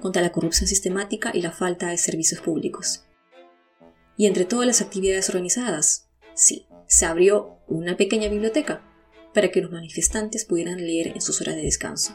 contra 0.03 0.21
la 0.21 0.31
corrupción 0.31 0.69
sistemática 0.69 1.31
y 1.33 1.41
la 1.41 1.53
falta 1.53 1.89
de 1.89 1.97
servicios 1.97 2.43
públicos. 2.43 3.04
Y 4.17 4.27
entre 4.27 4.45
todas 4.45 4.67
las 4.67 4.81
actividades 4.81 5.29
organizadas, 5.29 6.09
sí, 6.35 6.67
se 6.87 7.07
abrió 7.07 7.59
una 7.67 7.97
pequeña 7.97 8.29
biblioteca 8.29 8.83
para 9.33 9.51
que 9.51 9.61
los 9.61 9.73
manifestantes 9.73 10.45
pudieran 10.45 10.79
leer 10.79 11.09
en 11.09 11.21
sus 11.21 11.41
horas 11.41 11.57
de 11.57 11.63
descanso. 11.63 12.15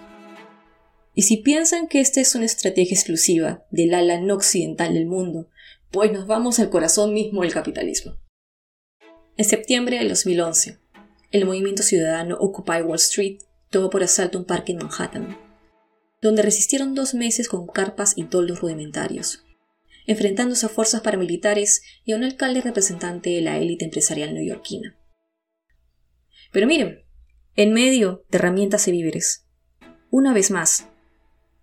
Y 1.13 1.23
si 1.23 1.37
piensan 1.37 1.87
que 1.87 1.99
esta 1.99 2.21
es 2.21 2.33
una 2.35 2.45
estrategia 2.45 2.95
exclusiva 2.95 3.65
del 3.71 3.93
ala 3.93 4.21
no 4.21 4.35
occidental 4.35 4.93
del 4.93 5.05
mundo, 5.05 5.49
pues 5.91 6.11
nos 6.11 6.27
vamos 6.27 6.59
al 6.59 6.69
corazón 6.69 7.13
mismo 7.13 7.41
del 7.41 7.53
capitalismo. 7.53 8.17
En 9.35 9.45
septiembre 9.45 9.99
de 9.99 10.07
2011, 10.07 10.79
el 11.31 11.45
movimiento 11.45 11.83
ciudadano 11.83 12.37
Occupy 12.39 12.81
Wall 12.81 12.95
Street 12.95 13.39
tomó 13.69 13.89
por 13.89 14.03
asalto 14.03 14.37
un 14.37 14.45
parque 14.45 14.71
en 14.71 14.79
Manhattan, 14.79 15.37
donde 16.21 16.41
resistieron 16.41 16.95
dos 16.95 17.13
meses 17.13 17.47
con 17.49 17.67
carpas 17.67 18.13
y 18.17 18.23
toldos 18.23 18.61
rudimentarios, 18.61 19.43
enfrentándose 20.09 20.65
a 20.65 20.69
fuerzas 20.69 21.01
paramilitares 21.01 21.83
y 22.03 22.13
a 22.13 22.15
un 22.15 22.23
alcalde 22.23 22.61
representante 22.61 23.29
de 23.29 23.41
la 23.41 23.59
élite 23.59 23.85
empresarial 23.85 24.33
neoyorquina. 24.33 24.97
Pero 26.51 26.65
miren, 26.65 27.05
en 27.55 27.73
medio 27.73 28.25
de 28.31 28.39
herramientas 28.39 28.87
y 28.87 28.91
víveres, 28.91 29.45
una 30.09 30.33
vez 30.33 30.49
más, 30.49 30.87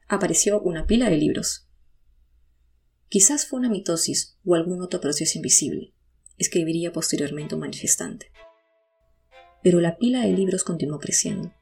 apareció 0.07 0.61
una 0.61 0.87
pila 0.87 1.11
de 1.11 1.17
libros. 1.17 1.69
Quizás 3.09 3.49
fue 3.49 3.59
una 3.59 3.69
mitosis 3.69 4.39
o 4.45 4.55
algún 4.55 4.81
otro 4.81 5.01
proceso 5.01 5.39
invisible, 5.39 5.93
escribiría 6.39 6.93
posteriormente 6.93 7.57
un 7.57 7.63
manifestante. 7.63 8.31
Pero 9.65 9.81
la 9.81 9.97
pila 9.97 10.21
de 10.21 10.31
libros 10.31 10.63
continuó 10.63 11.01
creciendo. 11.01 11.53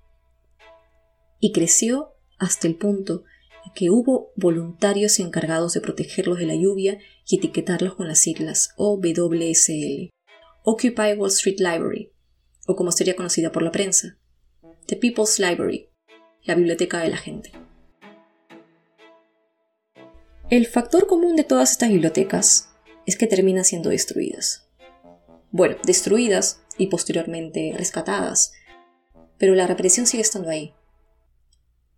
Y 1.40 1.52
creció 1.52 2.12
hasta 2.36 2.68
el 2.68 2.76
punto 2.76 3.24
que 3.74 3.90
hubo 3.90 4.32
voluntarios 4.36 5.18
encargados 5.18 5.74
de 5.74 5.80
protegerlos 5.80 6.38
de 6.38 6.46
la 6.46 6.54
lluvia 6.54 6.98
y 7.26 7.36
etiquetarlos 7.36 7.94
con 7.94 8.08
las 8.08 8.18
siglas 8.18 8.70
OWSL, 8.76 10.10
Occupy 10.64 11.14
Wall 11.16 11.30
Street 11.30 11.58
Library, 11.58 12.12
o 12.66 12.76
como 12.76 12.92
sería 12.92 13.16
conocida 13.16 13.52
por 13.52 13.62
la 13.62 13.70
prensa, 13.70 14.18
The 14.86 14.96
People's 14.96 15.38
Library, 15.38 15.88
la 16.42 16.54
biblioteca 16.54 17.00
de 17.00 17.08
la 17.08 17.16
gente. 17.16 17.52
El 20.50 20.66
factor 20.66 21.06
común 21.06 21.36
de 21.36 21.44
todas 21.44 21.72
estas 21.72 21.88
bibliotecas 21.88 22.70
es 23.06 23.16
que 23.16 23.26
terminan 23.26 23.64
siendo 23.64 23.90
destruidas. 23.90 24.68
Bueno, 25.50 25.76
destruidas 25.84 26.60
y 26.76 26.88
posteriormente 26.88 27.72
rescatadas, 27.76 28.52
pero 29.38 29.54
la 29.54 29.66
represión 29.66 30.06
sigue 30.06 30.22
estando 30.22 30.50
ahí. 30.50 30.74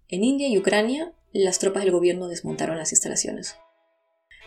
En 0.09 0.23
India 0.23 0.49
y 0.49 0.59
Ucrania, 0.59 1.13
las 1.45 1.59
tropas 1.59 1.83
del 1.83 1.93
gobierno 1.93 2.29
desmontaron 2.29 2.79
las 2.79 2.93
instalaciones. 2.93 3.57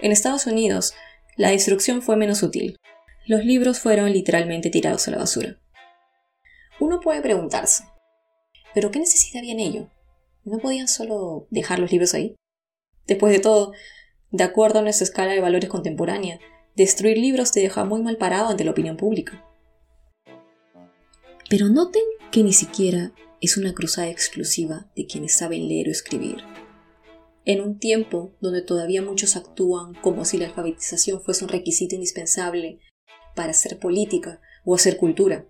En 0.02 0.12
Estados 0.12 0.46
Unidos, 0.48 0.94
la 1.36 1.52
destrucción 1.52 2.02
fue 2.02 2.16
menos 2.16 2.40
sutil. 2.40 2.78
Los 3.26 3.46
libros 3.46 3.80
fueron 3.80 4.12
literalmente 4.12 4.70
tirados 4.70 5.08
a 5.08 5.12
la 5.12 5.18
basura. 5.18 5.60
Uno 6.80 7.00
puede 7.00 7.22
preguntarse, 7.22 7.84
¿pero 8.74 8.92
qué 8.92 9.00
necesidad 9.00 9.40
había 9.40 9.54
en 9.54 9.60
ello? 9.60 9.90
¿No 10.46 10.60
podían 10.60 10.88
solo 10.88 11.48
dejar 11.50 11.80
los 11.80 11.92
libros 11.92 12.14
ahí? 12.14 12.36
Después 13.06 13.34
de 13.34 13.40
todo, 13.40 13.74
de 14.32 14.44
acuerdo 14.44 14.80
a 14.80 14.82
nuestra 14.82 15.04
escala 15.04 15.34
de 15.34 15.42
valores 15.42 15.70
contemporánea, 15.70 16.40
destruir 16.76 17.18
libros 17.18 17.52
te 17.52 17.60
deja 17.60 17.84
muy 17.84 18.02
mal 18.02 18.18
parado 18.18 18.50
ante 18.50 18.64
la 18.64 18.72
opinión 18.72 18.96
pública. 18.98 19.46
Pero 21.50 21.68
noten 21.68 22.04
que 22.32 22.44
ni 22.44 22.54
siquiera 22.54 23.12
es 23.42 23.58
una 23.58 23.74
cruzada 23.74 24.10
exclusiva 24.10 24.90
de 24.96 25.06
quienes 25.06 25.38
saben 25.38 25.68
leer 25.68 25.88
o 25.88 25.92
escribir. 25.92 26.44
En 27.50 27.62
un 27.62 27.80
tiempo 27.80 28.36
donde 28.42 28.62
todavía 28.62 29.02
muchos 29.02 29.36
actúan 29.36 29.96
como 29.96 30.24
si 30.24 30.38
la 30.38 30.46
alfabetización 30.46 31.20
fuese 31.20 31.46
un 31.46 31.50
requisito 31.50 31.96
indispensable 31.96 32.80
para 33.34 33.50
hacer 33.50 33.80
política 33.80 34.40
o 34.66 34.76
hacer 34.76 34.98
cultura. 34.98 35.48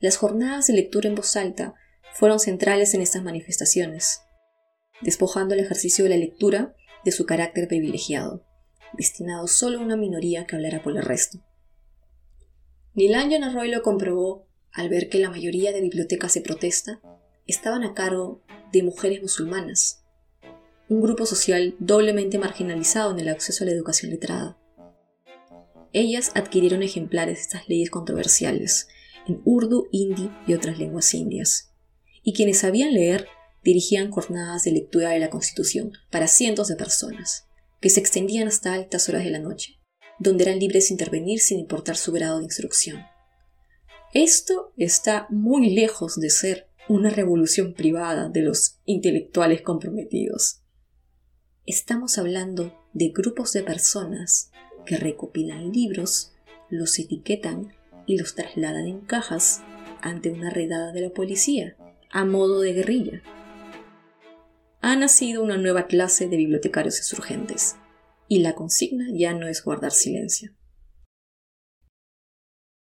Las 0.00 0.16
jornadas 0.16 0.68
de 0.68 0.72
lectura 0.72 1.10
en 1.10 1.16
voz 1.16 1.36
alta 1.36 1.74
fueron 2.14 2.40
centrales 2.40 2.94
en 2.94 3.02
estas 3.02 3.22
manifestaciones, 3.22 4.22
despojando 5.02 5.52
el 5.52 5.60
ejercicio 5.60 6.02
de 6.02 6.08
la 6.08 6.16
lectura 6.16 6.74
de 7.04 7.12
su 7.12 7.26
carácter 7.26 7.68
privilegiado, 7.68 8.42
destinado 8.94 9.48
solo 9.48 9.80
a 9.80 9.82
una 9.82 9.98
minoría 9.98 10.46
que 10.46 10.56
hablará 10.56 10.82
por 10.82 10.96
el 10.96 11.02
resto. 11.02 11.40
Nilanjan 12.94 13.44
Arroy 13.44 13.70
lo 13.70 13.82
comprobó 13.82 14.46
al 14.72 14.88
ver 14.88 15.10
que 15.10 15.18
la 15.18 15.28
mayoría 15.28 15.72
de 15.72 15.82
bibliotecas 15.82 16.32
de 16.32 16.40
protesta 16.40 17.02
estaban 17.46 17.84
a 17.84 17.92
cargo 17.92 18.42
de 18.72 18.82
mujeres 18.82 19.20
musulmanas, 19.20 20.03
un 20.88 21.00
grupo 21.00 21.26
social 21.26 21.74
doblemente 21.78 22.38
marginalizado 22.38 23.12
en 23.12 23.20
el 23.20 23.28
acceso 23.28 23.64
a 23.64 23.66
la 23.66 23.72
educación 23.72 24.10
letrada. 24.10 24.58
Ellas 25.92 26.32
adquirieron 26.34 26.82
ejemplares 26.82 27.36
de 27.36 27.42
estas 27.42 27.68
leyes 27.68 27.90
controversiales 27.90 28.88
en 29.26 29.40
urdu, 29.44 29.88
hindi 29.92 30.30
y 30.46 30.54
otras 30.54 30.78
lenguas 30.78 31.14
indias, 31.14 31.72
y 32.22 32.34
quienes 32.34 32.58
sabían 32.58 32.92
leer 32.92 33.28
dirigían 33.62 34.10
jornadas 34.10 34.64
de 34.64 34.72
lectura 34.72 35.10
de 35.10 35.18
la 35.18 35.30
Constitución 35.30 35.92
para 36.10 36.26
cientos 36.26 36.68
de 36.68 36.76
personas, 36.76 37.46
que 37.80 37.90
se 37.90 38.00
extendían 38.00 38.48
hasta 38.48 38.74
altas 38.74 39.08
horas 39.08 39.24
de 39.24 39.30
la 39.30 39.38
noche, 39.38 39.80
donde 40.18 40.44
eran 40.44 40.58
libres 40.58 40.88
de 40.88 40.94
intervenir 40.94 41.40
sin 41.40 41.58
importar 41.58 41.96
su 41.96 42.12
grado 42.12 42.38
de 42.38 42.44
instrucción. 42.44 43.02
Esto 44.12 44.72
está 44.76 45.26
muy 45.30 45.70
lejos 45.70 46.20
de 46.20 46.30
ser 46.30 46.68
una 46.88 47.08
revolución 47.08 47.72
privada 47.72 48.28
de 48.28 48.42
los 48.42 48.78
intelectuales 48.84 49.62
comprometidos. 49.62 50.63
Estamos 51.66 52.18
hablando 52.18 52.78
de 52.92 53.08
grupos 53.08 53.54
de 53.54 53.62
personas 53.62 54.50
que 54.84 54.98
recopilan 54.98 55.72
libros, 55.72 56.34
los 56.68 56.98
etiquetan 56.98 57.72
y 58.04 58.18
los 58.18 58.34
trasladan 58.34 58.86
en 58.86 59.00
cajas 59.00 59.62
ante 60.02 60.30
una 60.30 60.50
redada 60.50 60.92
de 60.92 61.00
la 61.00 61.08
policía, 61.08 61.74
a 62.10 62.26
modo 62.26 62.60
de 62.60 62.74
guerrilla. 62.74 63.22
Ha 64.82 64.94
nacido 64.96 65.42
una 65.42 65.56
nueva 65.56 65.86
clase 65.86 66.28
de 66.28 66.36
bibliotecarios 66.36 66.98
insurgentes, 66.98 67.76
y 68.28 68.40
la 68.40 68.54
consigna 68.54 69.06
ya 69.14 69.32
no 69.32 69.48
es 69.48 69.64
guardar 69.64 69.92
silencio. 69.92 70.52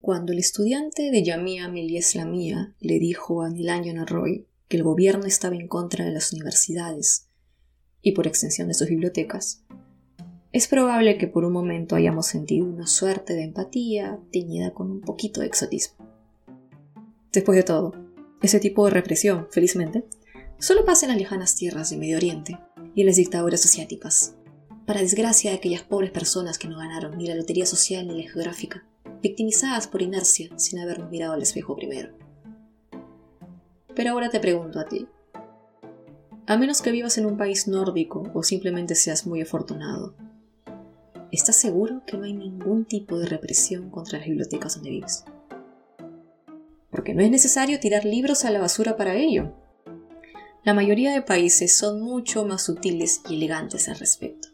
Cuando 0.02 0.34
el 0.34 0.40
estudiante 0.40 1.12
de 1.12 1.24
Yamia 1.24 1.68
Melies 1.68 2.16
Lamia 2.16 2.74
le 2.80 2.98
dijo 2.98 3.44
a 3.44 3.50
Nilanjan 3.52 4.08
Roy 4.08 4.48
que 4.68 4.78
el 4.78 4.84
gobierno 4.84 5.28
estaba 5.28 5.56
en 5.56 5.68
contra 5.68 6.04
de 6.04 6.12
las 6.12 6.34
universidades 6.34 7.30
y 8.06 8.12
por 8.12 8.28
extensión 8.28 8.68
de 8.68 8.76
sus 8.76 8.88
bibliotecas, 8.88 9.64
es 10.54 10.68
probable 10.68 11.18
que 11.18 11.28
por 11.28 11.44
un 11.44 11.52
momento 11.52 11.96
hayamos 11.96 12.28
sentido 12.28 12.68
una 12.68 12.86
suerte 12.86 13.34
de 13.34 13.44
empatía 13.44 14.20
teñida 14.32 14.72
con 14.74 14.92
un 14.92 15.02
poquito 15.02 15.42
de 15.42 15.48
exotismo. 15.48 15.98
Después 17.34 17.58
de 17.58 17.64
todo, 17.64 17.94
ese 18.44 18.60
tipo 18.60 18.86
de 18.86 18.92
represión, 18.92 19.48
felizmente, 19.50 20.06
solo 20.60 20.86
pasa 20.86 21.08
en 21.08 21.14
las 21.14 21.18
lejanas 21.18 21.56
tierras 21.56 21.90
de 21.90 21.98
Medio 21.98 22.18
Oriente 22.18 22.60
y 22.94 23.02
en 23.02 23.08
las 23.08 23.16
dictaduras 23.16 23.66
asiáticas, 23.66 24.36
para 24.86 25.02
desgracia 25.02 25.50
de 25.50 25.58
aquellas 25.58 25.82
pobres 25.82 26.12
personas 26.12 26.60
que 26.60 26.68
no 26.68 26.78
ganaron 26.78 27.18
ni 27.18 27.26
la 27.26 27.36
lotería 27.36 27.66
social 27.66 28.08
ni 28.08 28.24
la 28.24 28.32
geográfica, 28.32 28.86
victimizadas 29.24 29.88
por 29.88 30.04
inercia 30.04 30.50
sin 30.58 30.78
habernos 30.78 31.10
mirado 31.10 31.34
al 31.34 31.42
espejo 31.42 31.76
primero. 31.76 32.16
Pero 33.96 34.12
ahora 34.12 34.30
te 34.30 34.40
pregunto 34.40 34.80
a 34.80 34.86
ti, 34.86 35.08
a 36.48 36.58
menos 36.58 36.82
que 36.82 36.92
vivas 36.92 37.18
en 37.18 37.26
un 37.26 37.38
país 37.38 37.68
nórdico 37.68 38.32
o 38.34 38.44
simplemente 38.44 38.96
seas 38.96 39.26
muy 39.26 39.42
afortunado. 39.42 40.16
¿Estás 41.32 41.56
seguro 41.56 42.04
que 42.06 42.18
no 42.18 42.26
hay 42.26 42.34
ningún 42.34 42.86
tipo 42.86 43.18
de 43.18 43.26
represión 43.26 43.90
contra 43.90 44.20
las 44.20 44.28
bibliotecas 44.28 44.76
donde 44.76 44.92
vives? 44.92 45.26
Porque 46.92 47.14
no 47.14 47.24
es 47.24 47.32
necesario 47.32 47.80
tirar 47.80 48.06
libros 48.06 48.46
a 48.46 48.52
la 48.52 48.60
basura 48.60 48.96
para 48.96 49.16
ello. 49.16 49.54
La 50.64 50.74
mayoría 50.74 51.14
de 51.14 51.22
países 51.22 51.76
son 51.76 52.02
mucho 52.02 52.46
más 52.46 52.64
sutiles 52.64 53.22
y 53.28 53.36
elegantes 53.36 53.90
al 53.90 53.98
respecto. 53.98 54.50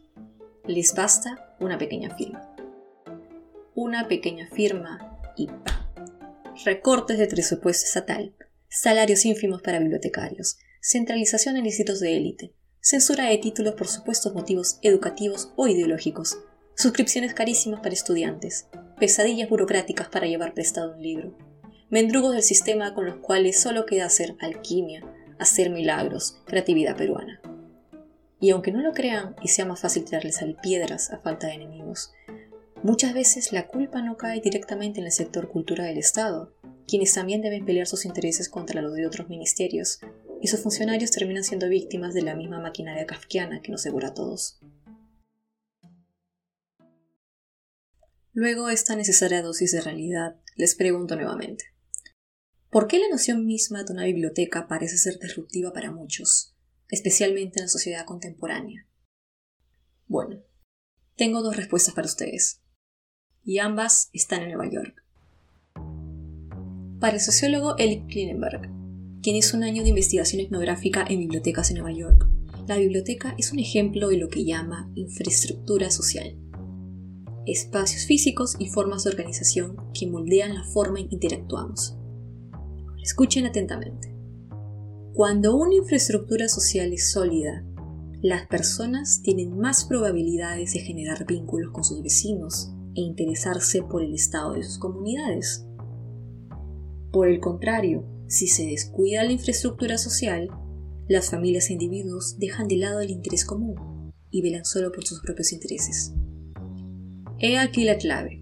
Les 0.65 0.95
basta 0.95 1.55
una 1.59 1.77
pequeña 1.77 2.15
firma. 2.15 2.55
Una 3.75 4.07
pequeña 4.07 4.47
firma 4.47 5.19
y 5.35 5.47
¡pam! 5.47 5.81
Recortes 6.65 7.17
de 7.17 7.27
presupuesto 7.27 7.85
estatal, 7.85 8.33
salarios 8.69 9.25
ínfimos 9.25 9.61
para 9.61 9.79
bibliotecarios, 9.79 10.57
centralización 10.81 11.57
en 11.57 11.63
distritos 11.63 11.99
de 11.99 12.17
élite, 12.17 12.53
censura 12.79 13.25
de 13.25 13.37
títulos 13.37 13.75
por 13.75 13.87
supuestos 13.87 14.33
motivos 14.33 14.79
educativos 14.81 15.53
o 15.55 15.67
ideológicos, 15.67 16.39
suscripciones 16.75 17.35
carísimas 17.35 17.81
para 17.81 17.93
estudiantes, 17.93 18.67
pesadillas 18.99 19.47
burocráticas 19.47 20.09
para 20.09 20.25
llevar 20.25 20.55
prestado 20.55 20.95
un 20.95 21.03
libro, 21.03 21.37
mendrugos 21.91 22.33
del 22.33 22.41
sistema 22.41 22.95
con 22.95 23.05
los 23.05 23.17
cuales 23.17 23.59
solo 23.59 23.85
queda 23.85 24.05
hacer 24.05 24.35
alquimia, 24.39 25.05
hacer 25.37 25.69
milagros, 25.69 26.41
creatividad 26.45 26.97
peruana. 26.97 27.39
Y 28.39 28.49
aunque 28.49 28.71
no 28.71 28.81
lo 28.81 28.93
crean 28.93 29.35
y 29.43 29.49
sea 29.49 29.65
más 29.65 29.81
fácil 29.81 30.03
tirarles 30.03 30.41
al 30.41 30.55
piedras 30.55 31.11
a 31.11 31.19
falta 31.19 31.45
de 31.45 31.53
enemigos, 31.53 32.11
muchas 32.81 33.13
veces 33.13 33.53
la 33.53 33.67
culpa 33.67 34.01
no 34.01 34.17
cae 34.17 34.41
directamente 34.41 34.99
en 34.99 35.05
el 35.05 35.11
sector 35.11 35.47
cultura 35.47 35.85
del 35.85 35.99
Estado, 35.99 36.55
quienes 36.87 37.13
también 37.13 37.41
deben 37.41 37.65
pelear 37.65 37.85
sus 37.85 38.05
intereses 38.05 38.49
contra 38.49 38.81
los 38.81 38.95
de 38.95 39.05
otros 39.05 39.29
ministerios, 39.29 39.99
y 40.41 40.47
sus 40.47 40.61
funcionarios 40.61 41.11
terminan 41.11 41.43
siendo 41.43 41.69
víctimas 41.69 42.15
de 42.15 42.23
la 42.23 42.35
misma 42.35 42.59
maquinaria 42.59 43.05
kafkiana 43.05 43.61
que 43.61 43.71
nos 43.71 43.83
segura 43.83 44.09
a 44.09 44.13
todos. 44.13 44.59
Luego 48.33 48.69
esta 48.69 48.95
necesaria 48.95 49.43
dosis 49.43 49.71
de 49.71 49.81
realidad, 49.81 50.37
les 50.55 50.73
pregunto 50.75 51.15
nuevamente. 51.15 51.65
¿Por 52.71 52.87
qué 52.87 52.97
la 52.97 53.09
noción 53.09 53.45
misma 53.45 53.83
de 53.83 53.93
una 53.93 54.05
biblioteca 54.05 54.67
parece 54.67 54.97
ser 54.97 55.19
disruptiva 55.19 55.73
para 55.73 55.91
muchos, 55.91 56.55
especialmente 56.89 57.59
en 57.59 57.65
la 57.65 57.69
sociedad 57.69 58.05
contemporánea? 58.05 58.87
Bueno, 60.07 60.41
tengo 61.17 61.43
dos 61.43 61.55
respuestas 61.55 61.93
para 61.93 62.07
ustedes, 62.07 62.61
y 63.43 63.59
ambas 63.59 64.09
están 64.13 64.41
en 64.41 64.53
Nueva 64.53 64.71
York. 64.71 65.03
Para 66.99 67.15
el 67.15 67.21
sociólogo 67.21 67.77
Eric 67.77 68.07
Klinenberg, 68.07 68.80
quien 69.21 69.35
hizo 69.35 69.55
un 69.55 69.63
año 69.63 69.83
de 69.83 69.89
investigación 69.89 70.41
etnográfica 70.41 71.05
en 71.07 71.19
bibliotecas 71.19 71.69
en 71.69 71.77
Nueva 71.77 71.91
York. 71.91 72.27
La 72.67 72.77
biblioteca 72.77 73.35
es 73.37 73.51
un 73.51 73.59
ejemplo 73.59 74.09
de 74.09 74.17
lo 74.17 74.29
que 74.29 74.45
llama 74.45 74.91
infraestructura 74.95 75.91
social. 75.91 76.35
Espacios 77.45 78.05
físicos 78.05 78.55
y 78.59 78.69
formas 78.69 79.03
de 79.03 79.11
organización 79.11 79.75
que 79.93 80.07
moldean 80.07 80.55
la 80.55 80.63
forma 80.63 80.99
en 80.99 81.09
que 81.09 81.15
interactuamos. 81.15 81.95
Escuchen 83.01 83.45
atentamente. 83.45 84.15
Cuando 85.13 85.55
una 85.55 85.75
infraestructura 85.75 86.47
social 86.47 86.93
es 86.93 87.11
sólida, 87.11 87.63
las 88.21 88.47
personas 88.47 89.21
tienen 89.23 89.57
más 89.57 89.85
probabilidades 89.85 90.73
de 90.73 90.79
generar 90.79 91.25
vínculos 91.25 91.71
con 91.71 91.83
sus 91.83 92.01
vecinos 92.01 92.71
e 92.95 93.01
interesarse 93.01 93.81
por 93.81 94.03
el 94.03 94.13
estado 94.13 94.53
de 94.53 94.63
sus 94.63 94.77
comunidades. 94.77 95.65
Por 97.11 97.27
el 97.27 97.39
contrario, 97.39 98.05
si 98.31 98.47
se 98.47 98.65
descuida 98.65 99.25
la 99.25 99.33
infraestructura 99.33 99.97
social, 99.97 100.49
las 101.09 101.29
familias 101.29 101.69
e 101.69 101.73
individuos 101.73 102.37
dejan 102.39 102.69
de 102.69 102.77
lado 102.77 103.01
el 103.01 103.09
interés 103.09 103.43
común 103.43 104.13
y 104.29 104.41
velan 104.41 104.63
solo 104.63 104.93
por 104.93 105.05
sus 105.05 105.19
propios 105.19 105.51
intereses. 105.51 106.13
He 107.39 107.57
aquí 107.57 107.83
la 107.83 107.97
clave. 107.97 108.41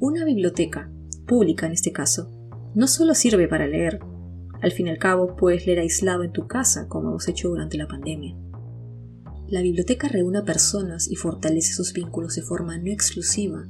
Una 0.00 0.24
biblioteca, 0.24 0.90
pública 1.24 1.66
en 1.66 1.72
este 1.72 1.92
caso, 1.92 2.32
no 2.74 2.88
solo 2.88 3.14
sirve 3.14 3.46
para 3.46 3.68
leer, 3.68 4.00
al 4.60 4.72
fin 4.72 4.88
y 4.88 4.90
al 4.90 4.98
cabo 4.98 5.36
puedes 5.36 5.66
leer 5.66 5.78
aislado 5.78 6.24
en 6.24 6.32
tu 6.32 6.48
casa 6.48 6.88
como 6.88 7.10
hemos 7.10 7.28
hecho 7.28 7.48
durante 7.48 7.78
la 7.78 7.86
pandemia. 7.86 8.36
La 9.46 9.62
biblioteca 9.62 10.08
reúne 10.08 10.38
a 10.38 10.44
personas 10.44 11.08
y 11.08 11.14
fortalece 11.14 11.74
sus 11.74 11.92
vínculos 11.92 12.34
de 12.34 12.42
forma 12.42 12.76
no 12.76 12.90
exclusiva 12.90 13.68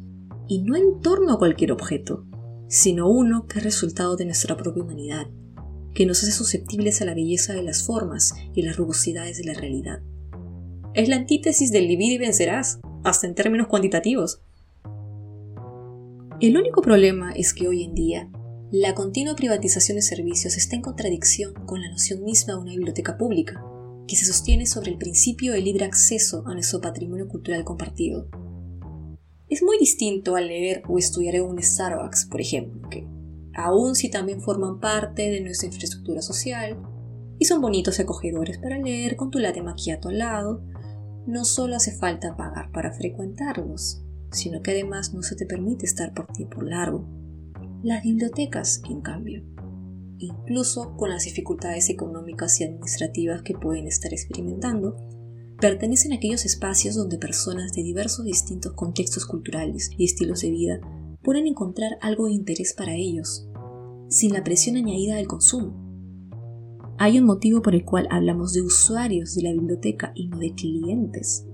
y 0.49 0.63
no 0.63 0.77
en 0.77 1.01
torno 1.03 1.35
a 1.35 1.39
cualquier 1.39 1.73
objeto, 1.73 2.25
sino 2.69 3.09
uno 3.09 3.47
que 3.47 3.59
es 3.59 3.65
resultado 3.65 4.17
de 4.17 4.25
nuestra 4.25 4.57
propia 4.57 4.83
humanidad, 4.83 5.27
que 5.95 6.07
nos 6.07 6.23
hace 6.23 6.33
susceptibles 6.33 7.01
a 7.01 7.05
la 7.05 7.15
belleza 7.15 7.55
de 7.55 7.63
las 7.63 7.85
formas 7.85 8.35
y 8.55 8.63
las 8.63 8.77
rugosidades 8.77 9.39
de 9.39 9.45
la 9.45 9.55
realidad. 9.55 10.03
Es 10.95 11.09
la 11.09 11.17
antítesis 11.17 11.73
del 11.73 11.89
divide 11.89 12.15
y 12.15 12.19
vencerás, 12.19 12.81
hasta 13.05 13.27
en 13.27 13.35
términos 13.35 13.69
cuantitativos. 13.69 14.41
El 16.41 16.57
único 16.57 16.83
problema 16.83 17.33
es 17.33 17.55
que 17.55 17.69
hoy 17.69 17.83
en 17.83 17.95
día 17.95 18.29
la 18.73 18.95
continua 18.95 19.37
privatización 19.37 19.97
de 19.97 20.03
servicios 20.03 20.57
está 20.57 20.75
en 20.75 20.83
contradicción 20.83 21.55
con 21.67 21.81
la 21.81 21.91
noción 21.91 22.25
misma 22.25 22.55
de 22.55 22.61
una 22.61 22.73
biblioteca 22.73 23.17
pública, 23.17 23.65
que 24.07 24.17
se 24.17 24.25
sostiene 24.25 24.67
sobre 24.67 24.91
el 24.91 24.99
principio 24.99 25.53
de 25.53 25.61
libre 25.61 25.85
acceso 25.85 26.43
a 26.47 26.53
nuestro 26.53 26.81
patrimonio 26.81 27.29
cultural 27.29 27.65
compartido. 27.65 28.29
Es 29.49 29.63
muy 29.63 29.79
distinto 29.79 30.35
al 30.35 30.49
leer 30.49 30.83
o 30.89 30.99
estudiar 30.99 31.37
en 31.37 31.43
un 31.43 31.63
Starbucks, 31.63 32.27
por 32.27 32.41
ejemplo, 32.41 32.89
que, 32.89 33.07
aun 33.55 33.95
si 33.95 34.11
también 34.11 34.41
forman 34.41 34.81
parte 34.81 35.31
de 35.31 35.41
nuestra 35.41 35.69
infraestructura 35.69 36.21
social, 36.21 36.77
y 37.39 37.45
son 37.45 37.61
bonitos 37.61 37.99
y 37.99 38.03
acogedores 38.03 38.59
para 38.59 38.79
leer 38.79 39.15
con 39.15 39.31
tu 39.31 39.39
latte 39.39 39.63
macchiato 39.63 40.09
al 40.09 40.19
lado, 40.19 40.63
no 41.27 41.45
solo 41.45 41.77
hace 41.77 41.93
falta 41.93 42.37
pagar 42.37 42.73
para 42.73 42.93
frecuentarlos, 42.93 44.03
sino 44.33 44.63
que 44.63 44.73
además 44.73 45.15
no 45.15 45.23
se 45.23 45.37
te 45.37 45.47
permite 45.47 45.87
estar 45.87 46.13
por 46.13 46.27
tiempo 46.29 46.63
largo. 46.63 47.07
Las 47.83 48.03
bibliotecas, 48.03 48.83
en 48.89 49.01
cambio, 49.01 49.45
incluso 50.19 50.97
con 50.97 51.11
las 51.11 51.25
dificultades 51.25 51.89
económicas 51.89 52.61
y 52.61 52.65
administrativas 52.65 53.43
que 53.43 53.55
pueden 53.55 53.87
estar 53.87 54.13
experimentando, 54.13 54.97
pertenecen 55.61 56.13
a 56.13 56.17
aquellos 56.17 56.45
espacios 56.45 56.95
donde 56.95 57.19
personas 57.19 57.73
de 57.73 57.83
diversos 57.83 58.25
distintos 58.25 58.73
contextos 58.73 59.27
culturales 59.27 59.91
y 59.97 60.05
estilos 60.05 60.41
de 60.43 60.51
vida 60.51 60.81
pueden 61.23 61.47
encontrar 61.47 61.99
algo 62.03 62.27
de 62.27 62.33
interés 62.33 62.75
para 62.75 62.95
ellos, 62.95 63.49
sin 64.09 64.33
la 64.33 64.45
presión 64.45 64.77
añadida 64.77 65.17
del 65.17 65.27
consumo. 65.27 65.85
Hay 66.99 67.19
un 67.19 67.27
motivo 67.27 67.63
por 67.63 67.75
el 67.75 67.85
cual 67.85 68.07
hablamos 68.11 68.53
de 68.53 68.63
usuarios 68.63 69.35
de 69.35 69.43
la 69.43 69.53
biblioteca 69.53 70.13
y 70.15 70.29
no 70.29 70.39
de 70.39 70.55
clientes. 70.55 71.47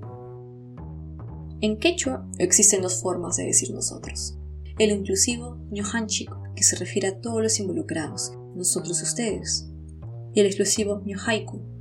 En 1.61 1.79
quechua 1.79 2.29
existen 2.38 2.83
dos 2.83 3.01
formas 3.01 3.37
de 3.37 3.47
decir 3.47 3.73
nosotros. 3.73 4.37
El 4.79 4.91
inclusivo 4.91 5.59
ñohanchik, 5.71 6.31
que 6.57 6.62
se 6.65 6.77
refiere 6.77 7.09
a 7.09 7.21
todos 7.21 7.43
los 7.43 7.59
involucrados, 7.61 8.33
nosotros 8.55 9.01
ustedes, 9.03 9.69
y 10.35 10.41
el 10.41 10.47
exclusivo 10.47 11.03
haiku, 11.27 11.72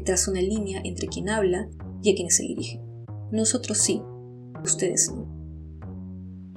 traza 0.00 0.30
una 0.30 0.42
línea 0.42 0.80
entre 0.84 1.08
quien 1.08 1.28
habla 1.28 1.68
y 2.02 2.10
a 2.10 2.14
quienes 2.14 2.36
se 2.36 2.42
dirige. 2.42 2.80
Nosotros 3.30 3.78
sí, 3.78 4.02
ustedes 4.64 5.12
no. 5.12 5.28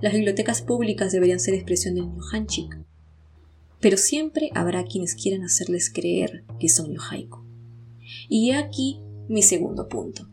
Las 0.02 0.14
bibliotecas 0.14 0.62
públicas 0.62 1.12
deberían 1.12 1.40
ser 1.40 1.54
expresión 1.54 1.96
del 1.96 2.10
Nyohanchik, 2.10 2.78
pero 3.80 3.98
siempre 3.98 4.50
habrá 4.54 4.84
quienes 4.86 5.16
quieran 5.16 5.44
hacerles 5.44 5.92
creer 5.92 6.44
que 6.60 6.70
son 6.70 6.96
haiku. 6.98 7.46
Y 8.30 8.52
aquí 8.52 9.00
mi 9.28 9.42
segundo 9.42 9.88
punto. 9.88 10.28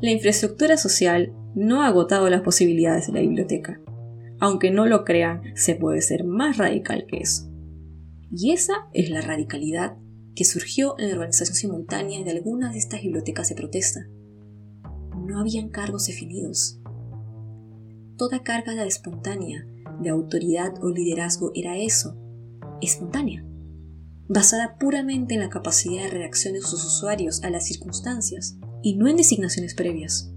La 0.00 0.10
infraestructura 0.10 0.76
social 0.76 1.32
no 1.54 1.82
ha 1.82 1.86
agotado 1.86 2.28
las 2.28 2.42
posibilidades 2.42 3.06
de 3.06 3.14
la 3.14 3.20
biblioteca. 3.20 3.80
Aunque 4.38 4.70
no 4.70 4.86
lo 4.86 5.04
crean, 5.04 5.42
se 5.54 5.74
puede 5.74 6.02
ser 6.02 6.24
más 6.24 6.58
radical 6.58 7.06
que 7.08 7.18
eso. 7.18 7.50
Y 8.30 8.52
esa 8.52 8.88
es 8.92 9.10
la 9.10 9.22
radicalidad 9.22 9.96
que 10.36 10.44
surgió 10.44 10.96
en 10.98 11.08
la 11.08 11.14
organización 11.14 11.56
simultánea 11.56 12.22
de 12.22 12.30
algunas 12.30 12.72
de 12.72 12.78
estas 12.78 13.02
bibliotecas 13.02 13.48
de 13.48 13.56
protesta. 13.56 14.06
No 15.26 15.40
habían 15.40 15.70
cargos 15.70 16.06
definidos. 16.06 16.78
Toda 18.16 18.44
carga 18.44 18.74
de 18.74 18.86
espontánea, 18.86 19.66
de 20.00 20.10
autoridad 20.10 20.74
o 20.82 20.90
liderazgo 20.90 21.50
era 21.54 21.76
eso, 21.76 22.16
espontánea, 22.80 23.44
basada 24.28 24.78
puramente 24.78 25.34
en 25.34 25.40
la 25.40 25.48
capacidad 25.48 26.04
de 26.04 26.10
reacción 26.10 26.54
de 26.54 26.60
sus 26.60 26.84
usuarios 26.84 27.42
a 27.42 27.50
las 27.50 27.66
circunstancias 27.66 28.58
y 28.82 28.94
no 28.94 29.08
en 29.08 29.16
designaciones 29.16 29.74
previas. 29.74 30.30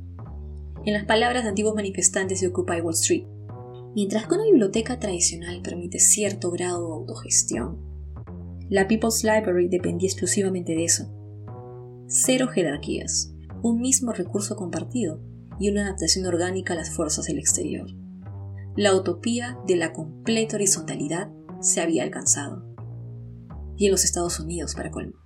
En 0.85 0.93
las 0.93 1.05
palabras 1.05 1.43
de 1.43 1.49
antiguos 1.49 1.75
manifestantes 1.75 2.41
de 2.41 2.47
Occupy 2.47 2.81
Wall 2.81 2.93
Street, 2.93 3.25
Mientras 3.95 4.27
que 4.27 4.35
una 4.35 4.43
biblioteca 4.43 4.99
tradicional 4.99 5.61
permite 5.61 5.99
cierto 5.99 6.51
grado 6.51 6.87
de 6.87 6.93
autogestión, 6.93 7.88
la 8.69 8.87
People's 8.87 9.23
Library 9.23 9.67
dependía 9.67 10.07
exclusivamente 10.07 10.75
de 10.75 10.85
eso. 10.85 11.11
Cero 12.07 12.47
jerarquías, 12.47 13.33
un 13.63 13.81
mismo 13.81 14.13
recurso 14.13 14.55
compartido 14.55 15.21
y 15.59 15.69
una 15.69 15.85
adaptación 15.85 16.25
orgánica 16.27 16.73
a 16.73 16.75
las 16.75 16.91
fuerzas 16.91 17.25
del 17.25 17.39
exterior. 17.39 17.89
La 18.75 18.95
utopía 18.95 19.57
de 19.65 19.75
la 19.75 19.91
completa 19.91 20.55
horizontalidad 20.55 21.31
se 21.61 21.81
había 21.81 22.03
alcanzado. 22.03 22.63
Y 23.75 23.87
en 23.87 23.91
los 23.91 24.05
Estados 24.05 24.39
Unidos, 24.39 24.75
para 24.75 24.91
colmo. 24.91 25.17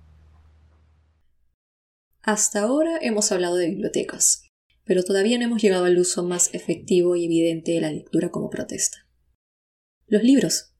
Hasta 2.22 2.62
ahora 2.62 2.98
hemos 3.02 3.30
hablado 3.30 3.56
de 3.56 3.68
bibliotecas, 3.68 4.42
pero 4.84 5.02
todavía 5.02 5.38
no 5.38 5.44
hemos 5.44 5.62
llegado 5.62 5.84
al 5.84 5.98
uso 5.98 6.24
más 6.24 6.54
efectivo 6.54 7.14
y 7.14 7.26
evidente 7.26 7.72
de 7.72 7.82
la 7.82 7.90
lectura 7.90 8.30
como 8.30 8.48
protesta. 8.48 9.06
Los 10.06 10.22
libros. 10.22 10.73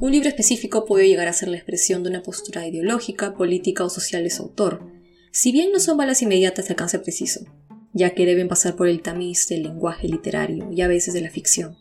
Un 0.00 0.12
libro 0.12 0.30
específico 0.30 0.86
puede 0.86 1.06
llegar 1.06 1.28
a 1.28 1.34
ser 1.34 1.48
la 1.48 1.58
expresión 1.58 2.02
de 2.02 2.08
una 2.08 2.22
postura 2.22 2.66
ideológica, 2.66 3.34
política 3.34 3.84
o 3.84 3.90
social 3.90 4.24
de 4.24 4.30
su 4.30 4.44
autor, 4.44 4.82
si 5.30 5.52
bien 5.52 5.72
no 5.72 5.78
son 5.78 5.98
balas 5.98 6.22
inmediatas 6.22 6.66
de 6.66 6.72
alcance 6.72 6.98
preciso, 6.98 7.44
ya 7.92 8.14
que 8.14 8.24
deben 8.24 8.48
pasar 8.48 8.76
por 8.76 8.88
el 8.88 9.02
tamiz 9.02 9.46
del 9.48 9.64
lenguaje 9.64 10.08
literario 10.08 10.72
y 10.72 10.80
a 10.80 10.88
veces 10.88 11.12
de 11.12 11.20
la 11.20 11.28
ficción. 11.28 11.76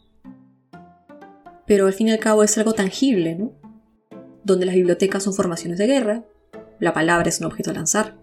Pero 1.66 1.88
al 1.88 1.94
fin 1.94 2.10
y 2.10 2.12
al 2.12 2.20
cabo 2.20 2.44
es 2.44 2.58
algo 2.58 2.74
tangible, 2.74 3.36
¿no? 3.36 3.54
Donde 4.44 4.66
las 4.66 4.76
bibliotecas 4.76 5.24
son 5.24 5.34
formaciones 5.34 5.78
de 5.78 5.88
guerra, 5.88 6.26
la 6.82 6.94
palabra 6.94 7.30
es 7.30 7.40
un 7.40 7.46
objeto 7.46 7.72
a 7.72 7.74
lanzar, 7.74 8.18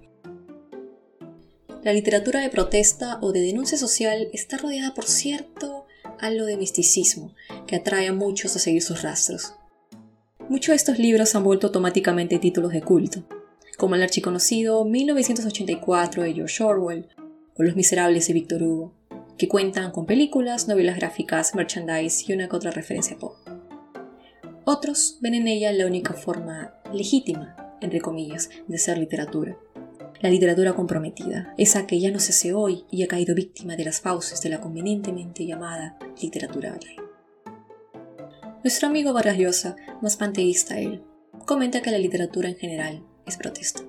la 1.83 1.93
literatura 1.93 2.41
de 2.41 2.51
protesta 2.51 3.19
o 3.23 3.31
de 3.31 3.41
denuncia 3.41 3.79
social 3.79 4.29
está 4.33 4.57
rodeada 4.57 4.93
por 4.93 5.07
cierto 5.07 5.87
halo 6.19 6.45
de 6.45 6.57
misticismo 6.57 7.33
que 7.69 7.77
atrae 7.77 8.09
a 8.09 8.13
muchos 8.13 8.57
a 8.57 8.59
seguir 8.59 8.83
sus 8.83 9.03
rastros. 9.03 9.55
Muchos 10.49 10.73
de 10.73 10.77
estos 10.77 10.99
libros 10.99 11.35
han 11.35 11.45
vuelto 11.45 11.67
automáticamente 11.67 12.39
títulos 12.39 12.73
de 12.73 12.81
culto, 12.81 13.25
como 13.77 13.95
el 13.95 14.03
archiconocido 14.03 14.85
1984 14.85 16.23
de 16.23 16.35
George 16.35 16.63
Orwell 16.63 17.09
o 17.57 17.63
Los 17.63 17.77
Miserables 17.77 18.29
de 18.29 18.35
Victor 18.35 18.63
Hugo, 18.63 18.95
que 19.37 19.49
cuentan 19.49 19.91
con 19.91 20.07
películas, 20.07 20.69
novelas 20.69 20.97
gráficas, 20.97 21.55
merchandise 21.55 22.25
y 22.29 22.35
una 22.35 22.49
que 22.49 22.57
otra 22.57 22.71
referencia 22.71 23.19
pop. 23.19 23.37
Otros 24.65 25.19
ven 25.21 25.35
en 25.35 25.49
ella 25.49 25.73
la 25.73 25.87
única 25.87 26.15
forma 26.15 26.75
legítima, 26.93 27.57
entre 27.81 28.01
comillas, 28.01 28.49
de 28.69 28.79
ser 28.79 28.99
literatura 28.99 29.57
la 30.21 30.31
literatura 30.31 30.73
comprometida, 30.75 31.55
esa 31.59 31.87
que 31.87 32.01
ya 32.01 32.11
no 32.11 32.21
se 32.21 32.33
hace 32.33 32.55
hoy 32.55 32.85
y 32.91 33.03
ha 33.03 33.09
caído 33.09 33.35
víctima 33.35 33.77
de 33.77 33.85
las 33.85 34.01
fauces 34.01 34.41
de 34.41 34.49
la 34.49 34.61
convenientemente 34.61 35.45
llamada 35.45 35.99
literatura 36.21 36.73
online. 36.73 37.06
Nuestro 38.67 38.89
amigo 38.89 39.13
Vargas 39.13 39.39
Llosa, 39.39 39.77
más 40.03 40.17
panteísta 40.17 40.81
él, 40.81 41.05
comenta 41.45 41.83
que 41.83 41.93
la 41.93 41.99
literatura 41.99 42.49
en 42.49 42.57
general 42.57 43.07
es 43.25 43.37
protesta. 43.37 43.83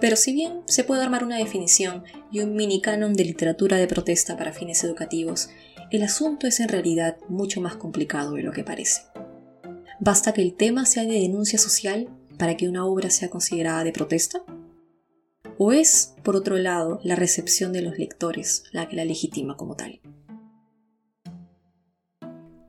Pero 0.00 0.14
si 0.14 0.32
bien 0.32 0.60
se 0.66 0.84
puede 0.84 1.02
armar 1.02 1.24
una 1.24 1.38
definición 1.38 2.04
y 2.30 2.38
un 2.38 2.54
mini 2.54 2.80
canon 2.80 3.14
de 3.14 3.24
literatura 3.24 3.78
de 3.78 3.88
protesta 3.88 4.36
para 4.36 4.52
fines 4.52 4.84
educativos, 4.84 5.50
el 5.90 6.04
asunto 6.04 6.46
es 6.46 6.60
en 6.60 6.68
realidad 6.68 7.16
mucho 7.28 7.60
más 7.60 7.74
complicado 7.74 8.34
de 8.34 8.44
lo 8.44 8.52
que 8.52 8.62
parece. 8.62 9.02
¿Basta 9.98 10.32
que 10.32 10.42
el 10.42 10.54
tema 10.54 10.86
sea 10.86 11.02
de 11.02 11.18
denuncia 11.18 11.58
social 11.58 12.08
para 12.38 12.56
que 12.56 12.68
una 12.68 12.86
obra 12.86 13.10
sea 13.10 13.28
considerada 13.28 13.82
de 13.82 13.90
protesta? 13.90 14.44
¿O 15.58 15.72
es, 15.72 16.14
por 16.22 16.36
otro 16.36 16.58
lado, 16.58 17.00
la 17.02 17.16
recepción 17.16 17.72
de 17.72 17.82
los 17.82 17.98
lectores 17.98 18.62
la 18.70 18.88
que 18.88 18.94
la 18.94 19.04
legitima 19.04 19.56
como 19.56 19.74
tal? 19.74 20.00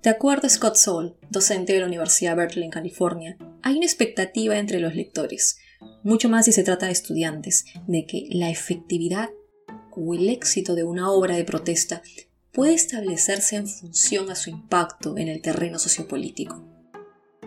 De 0.03 0.09
acuerdo 0.09 0.47
a 0.47 0.49
Scott 0.49 0.75
Soul, 0.75 1.15
docente 1.29 1.71
de 1.71 1.79
la 1.79 1.85
Universidad 1.85 2.35
Berkeley 2.35 2.65
en 2.65 2.71
California, 2.71 3.37
Hay 3.61 3.77
una 3.77 3.85
expectativa 3.85 4.57
entre 4.57 4.81
los 4.81 4.93
lectores, 4.93 5.59
mucho 6.03 6.27
más 6.27 6.43
si 6.43 6.51
se 6.51 6.65
trata 6.65 6.87
de 6.87 6.91
estudiantes, 6.91 7.63
de 7.87 8.05
que 8.05 8.27
la 8.31 8.49
efectividad 8.49 9.29
o 9.91 10.13
el 10.13 10.27
éxito 10.27 10.75
de 10.75 10.83
una 10.83 11.09
obra 11.09 11.37
de 11.37 11.45
protesta 11.45 12.01
puede 12.51 12.73
establecerse 12.73 13.55
en 13.55 13.69
función 13.69 14.29
a 14.29 14.35
su 14.35 14.49
impacto 14.49 15.17
en 15.17 15.29
el 15.29 15.41
terreno 15.41 15.79
sociopolítico. 15.79 16.61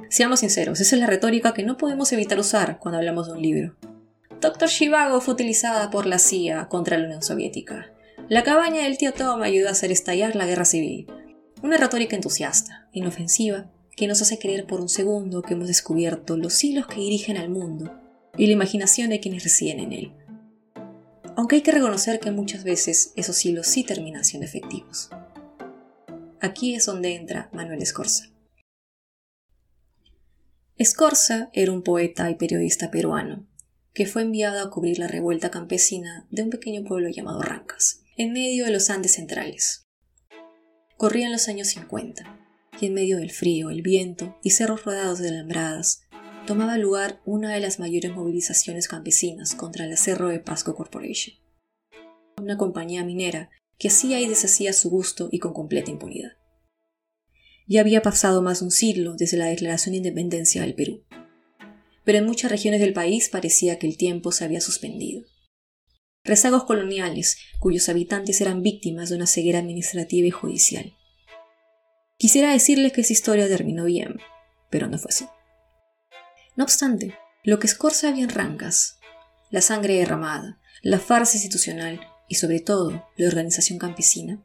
Seamos 0.09 0.40
sinceros, 0.40 0.81
esa 0.81 0.97
es 0.97 1.01
la 1.01 1.07
retórica 1.07 1.53
que 1.53 1.62
no 1.62 1.77
podemos 1.77 2.11
evitar 2.12 2.38
usar 2.38 2.79
cuando 2.79 2.97
hablamos 2.97 3.27
de 3.27 3.35
un 3.35 3.42
libro. 3.42 3.77
Doctor 4.40 4.71
Shivago 4.71 5.21
fue 5.21 5.35
utilizada 5.35 5.90
por 5.90 6.07
la 6.07 6.19
CIA 6.19 6.69
contra 6.71 6.97
la 6.97 7.05
Unión 7.05 7.23
Soviética. 7.23 7.92
La 8.31 8.45
cabaña 8.45 8.85
del 8.85 8.97
tío 8.97 9.12
Tom 9.12 9.42
ayudó 9.42 9.69
a 9.69 9.73
hacer 9.73 9.92
estallar 9.92 10.35
la 10.35 10.47
guerra 10.47 10.64
civil. 10.64 11.07
Una 11.62 11.79
retórica 11.79 12.16
entusiasta, 12.16 12.88
inofensiva, 12.92 13.71
que 13.97 14.07
nos 14.07 14.21
hace 14.21 14.38
creer 14.38 14.66
por 14.66 14.81
un 14.81 14.90
segundo 14.90 15.40
que 15.40 15.55
hemos 15.55 15.69
descubierto 15.69 16.37
los 16.37 16.62
hilos 16.62 16.87
que 16.87 16.97
dirigen 17.01 17.38
al 17.38 17.49
mundo 17.49 17.99
y 18.37 18.47
la 18.47 18.53
imaginación 18.53 19.09
de 19.09 19.21
quienes 19.21 19.42
residen 19.42 19.81
en 19.81 19.92
él. 19.92 20.12
Aunque 21.35 21.57
hay 21.57 21.62
que 21.62 21.73
reconocer 21.73 22.21
que 22.21 22.31
muchas 22.31 22.62
veces 22.62 23.12
esos 23.16 23.42
hilos 23.45 23.66
sí 23.66 23.85
terminan 23.85 24.25
siendo 24.25 24.47
efectivos. 24.47 25.09
Aquí 26.40 26.75
es 26.75 26.85
donde 26.85 27.14
entra 27.14 27.49
Manuel 27.53 27.83
Escorza. 27.83 28.27
Escorza 30.77 31.49
era 31.55 31.73
un 31.73 31.83
poeta 31.83 32.31
y 32.31 32.35
periodista 32.35 32.90
peruano, 32.90 33.47
que 33.95 34.05
fue 34.05 34.21
enviado 34.21 34.62
a 34.62 34.71
cubrir 34.71 34.99
la 34.99 35.09
revuelta 35.09 35.51
campesina 35.51 36.27
de 36.31 36.42
un 36.42 36.51
pequeño 36.51 36.85
pueblo 36.85 37.09
llamado 37.09 37.40
Rancas, 37.40 38.03
en 38.19 38.35
medio 38.35 38.66
de 38.66 38.73
los 38.73 38.90
Andes 38.90 39.14
centrales. 39.14 39.86
Corrían 40.97 41.31
los 41.31 41.49
años 41.49 41.69
50, 41.69 42.25
y 42.81 42.87
en 42.87 42.95
medio 42.95 43.19
del 43.19 43.31
frío, 43.31 43.69
el 43.69 43.83
viento 43.83 44.39
y 44.43 44.51
cerros 44.51 44.87
rodados 44.87 45.19
de 45.19 45.29
alambradas, 45.29 46.07
tomaba 46.47 46.79
lugar 46.79 47.21
una 47.27 47.53
de 47.53 47.61
las 47.61 47.79
mayores 47.79 48.13
movilizaciones 48.15 48.89
campesinas 48.89 49.55
contra 49.55 49.85
el 49.85 49.95
Cerro 49.99 50.29
de 50.29 50.41
Pasco 50.41 50.75
Corporation, 50.75 51.37
una 52.41 52.57
compañía 52.57 53.05
minera 53.05 53.51
que 53.79 53.89
hacía 53.89 54.21
y 54.21 54.27
deshacía 54.27 54.71
a 54.71 54.73
su 54.73 54.89
gusto 54.89 55.29
y 55.31 55.39
con 55.39 55.53
completa 55.53 55.91
impunidad. 55.91 56.33
Ya 57.67 57.83
había 57.83 58.01
pasado 58.01 58.41
más 58.41 58.61
de 58.61 58.67
un 58.67 58.71
siglo 58.71 59.17
desde 59.19 59.37
la 59.37 59.47
declaración 59.47 59.93
de 59.93 59.99
independencia 59.99 60.63
del 60.63 60.75
Perú, 60.75 61.05
pero 62.05 62.17
en 62.17 62.25
muchas 62.25 62.51
regiones 62.51 62.81
del 62.81 62.95
país 62.95 63.29
parecía 63.29 63.79
que 63.79 63.87
el 63.87 63.99
tiempo 63.99 64.33
se 64.33 64.45
había 64.45 64.63
suspendido. 64.63 65.25
Rezagos 66.27 66.65
coloniales, 66.65 67.39
cuyos 67.61 67.89
habitantes 67.89 68.41
eran 68.41 68.61
víctimas 68.61 69.11
de 69.11 69.17
una 69.17 69.27
ceguera 69.27 69.61
administrativa 69.61 70.27
y 70.27 70.33
judicial. 70.33 70.97
Quisiera 72.19 72.51
decirles 72.51 72.93
que 72.93 73.03
esa 73.03 73.12
historia 73.12 73.47
terminó 73.47 73.85
bien, 73.85 74.17
pero 74.69 74.89
no 74.89 74.99
fue 74.99 75.11
así. 75.11 75.27
No 76.57 76.65
obstante, 76.65 77.15
lo 77.45 77.61
que 77.61 77.69
Scorza 77.69 78.09
había 78.09 78.25
en 78.25 78.31
Rancas, 78.31 78.99
la 79.51 79.61
sangre 79.61 79.95
derramada, 79.95 80.59
la 80.83 80.99
farsa 80.99 81.37
institucional 81.37 82.01
y 82.29 82.35
sobre 82.35 82.59
todo 82.59 83.09
la 83.17 83.29
organización 83.29 83.79
campesina, 83.79 84.45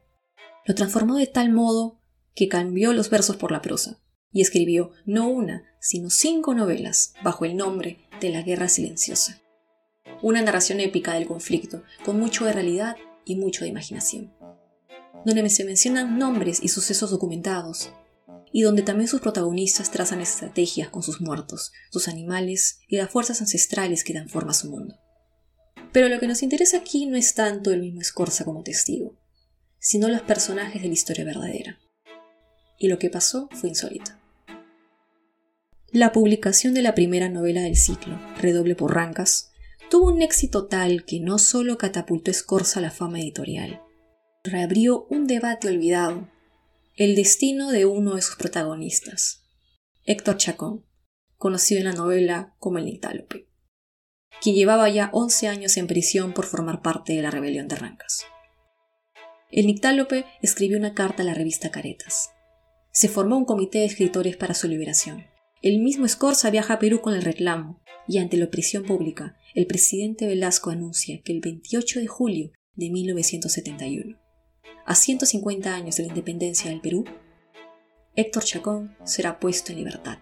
lo 0.65 0.75
transformó 0.75 1.15
de 1.15 1.25
tal 1.25 1.51
modo 1.51 1.99
que 2.35 2.47
cambió 2.47 2.93
los 2.93 3.09
versos 3.09 3.37
por 3.37 3.51
la 3.51 3.63
prosa 3.63 3.99
y 4.31 4.41
escribió 4.41 4.91
no 5.05 5.27
una, 5.27 5.63
sino 5.79 6.11
cinco 6.11 6.53
novelas 6.53 7.15
bajo 7.23 7.45
el 7.45 7.57
nombre 7.57 8.07
de 8.19 8.29
La 8.29 8.43
Guerra 8.43 8.69
Silenciosa. 8.69 9.41
Una 10.21 10.41
narración 10.41 10.79
épica 10.79 11.13
del 11.13 11.27
conflicto, 11.27 11.83
con 12.05 12.19
mucho 12.19 12.45
de 12.45 12.53
realidad 12.53 12.95
y 13.25 13.35
mucho 13.35 13.63
de 13.63 13.69
imaginación, 13.69 14.33
donde 15.25 15.49
se 15.49 15.65
mencionan 15.65 16.17
nombres 16.17 16.59
y 16.61 16.67
sucesos 16.67 17.11
documentados, 17.11 17.91
y 18.51 18.63
donde 18.63 18.83
también 18.83 19.07
sus 19.07 19.21
protagonistas 19.21 19.91
trazan 19.91 20.21
estrategias 20.21 20.89
con 20.89 21.03
sus 21.03 21.21
muertos, 21.21 21.71
sus 21.89 22.07
animales 22.07 22.79
y 22.87 22.97
las 22.97 23.09
fuerzas 23.09 23.41
ancestrales 23.41 24.03
que 24.03 24.13
dan 24.13 24.29
forma 24.29 24.51
a 24.51 24.55
su 24.55 24.69
mundo. 24.69 24.99
Pero 25.91 26.09
lo 26.09 26.19
que 26.19 26.27
nos 26.27 26.43
interesa 26.43 26.77
aquí 26.77 27.05
no 27.05 27.17
es 27.17 27.33
tanto 27.33 27.71
el 27.71 27.81
mismo 27.81 28.01
Escorza 28.01 28.45
como 28.45 28.63
testigo, 28.63 29.17
sino 29.79 30.07
los 30.09 30.21
personajes 30.21 30.81
de 30.81 30.87
la 30.87 30.93
historia 30.93 31.25
verdadera. 31.25 31.79
Y 32.77 32.87
lo 32.87 32.99
que 32.99 33.09
pasó 33.09 33.49
fue 33.51 33.69
insólito. 33.69 34.11
La 35.91 36.11
publicación 36.11 36.73
de 36.73 36.81
la 36.81 36.95
primera 36.95 37.29
novela 37.29 37.61
del 37.61 37.75
ciclo, 37.75 38.19
Redoble 38.37 38.75
por 38.75 38.93
Rancas, 38.93 39.50
tuvo 39.91 40.07
un 40.07 40.21
éxito 40.21 40.67
tal 40.67 41.03
que 41.03 41.19
no 41.19 41.37
solo 41.37 41.77
catapultó 41.77 42.31
Escorza 42.31 42.79
a 42.79 42.81
la 42.81 42.91
fama 42.91 43.19
editorial, 43.19 43.81
reabrió 44.41 45.05
un 45.09 45.27
debate 45.27 45.67
olvidado, 45.67 46.29
el 46.95 47.13
destino 47.13 47.71
de 47.71 47.85
uno 47.85 48.15
de 48.15 48.21
sus 48.21 48.37
protagonistas, 48.37 49.43
Héctor 50.05 50.37
Chacón, 50.37 50.85
conocido 51.35 51.79
en 51.79 51.87
la 51.87 51.91
novela 51.91 52.55
como 52.57 52.77
el 52.77 52.85
Nictálope, 52.85 53.49
quien 54.41 54.55
llevaba 54.55 54.87
ya 54.87 55.09
11 55.11 55.49
años 55.49 55.75
en 55.75 55.87
prisión 55.87 56.31
por 56.31 56.45
formar 56.45 56.81
parte 56.81 57.11
de 57.11 57.23
la 57.23 57.29
rebelión 57.29 57.67
de 57.67 57.75
Rancas. 57.75 58.23
El 59.51 59.67
Nictálope 59.67 60.23
escribió 60.41 60.77
una 60.77 60.93
carta 60.93 61.23
a 61.23 61.25
la 61.25 61.33
revista 61.33 61.69
Caretas. 61.69 62.29
Se 62.93 63.09
formó 63.09 63.37
un 63.37 63.43
comité 63.43 63.79
de 63.79 63.85
escritores 63.87 64.37
para 64.37 64.53
su 64.53 64.69
liberación. 64.69 65.25
El 65.61 65.79
mismo 65.79 66.05
Escorza 66.05 66.49
viaja 66.49 66.75
a 66.75 66.79
Perú 66.79 67.01
con 67.01 67.13
el 67.13 67.23
reclamo, 67.23 67.83
y 68.07 68.19
ante 68.19 68.37
la 68.37 68.45
opresión 68.45 68.83
pública, 68.83 69.35
el 69.53 69.67
presidente 69.67 70.27
Velasco 70.27 70.69
anuncia 70.69 71.21
que 71.23 71.33
el 71.33 71.41
28 71.41 71.99
de 71.99 72.07
julio 72.07 72.51
de 72.75 72.89
1971, 72.89 74.17
a 74.85 74.95
150 74.95 75.75
años 75.75 75.97
de 75.97 76.03
la 76.03 76.09
independencia 76.09 76.69
del 76.69 76.81
Perú, 76.81 77.03
Héctor 78.15 78.43
Chacón 78.43 78.95
será 79.03 79.39
puesto 79.39 79.71
en 79.71 79.79
libertad. 79.79 80.19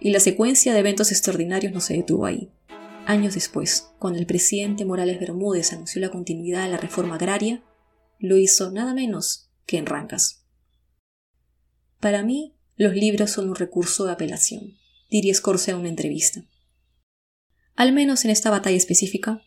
Y 0.00 0.10
la 0.10 0.20
secuencia 0.20 0.72
de 0.72 0.80
eventos 0.80 1.10
extraordinarios 1.10 1.72
no 1.72 1.80
se 1.80 1.94
detuvo 1.94 2.26
ahí. 2.26 2.52
Años 3.06 3.34
después, 3.34 3.90
cuando 3.98 4.18
el 4.18 4.26
presidente 4.26 4.84
Morales 4.84 5.18
Bermúdez 5.18 5.72
anunció 5.72 6.00
la 6.00 6.10
continuidad 6.10 6.64
de 6.64 6.70
la 6.70 6.76
reforma 6.76 7.14
agraria, 7.14 7.64
lo 8.18 8.36
hizo 8.36 8.70
nada 8.70 8.94
menos 8.94 9.50
que 9.66 9.78
en 9.78 9.86
Rancas. 9.86 10.44
Para 12.00 12.22
mí, 12.22 12.54
los 12.76 12.94
libros 12.94 13.30
son 13.30 13.48
un 13.48 13.56
recurso 13.56 14.04
de 14.04 14.12
apelación, 14.12 14.74
diría 15.10 15.34
Scorsese 15.34 15.72
en 15.72 15.78
una 15.78 15.88
entrevista. 15.88 16.44
Al 17.78 17.92
menos 17.92 18.24
en 18.24 18.32
esta 18.32 18.50
batalla 18.50 18.76
específica, 18.76 19.40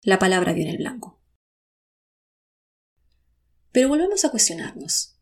la 0.00 0.18
palabra 0.18 0.54
viene 0.54 0.70
el 0.70 0.78
blanco. 0.78 1.20
Pero 3.72 3.90
volvemos 3.90 4.24
a 4.24 4.30
cuestionarnos. 4.30 5.18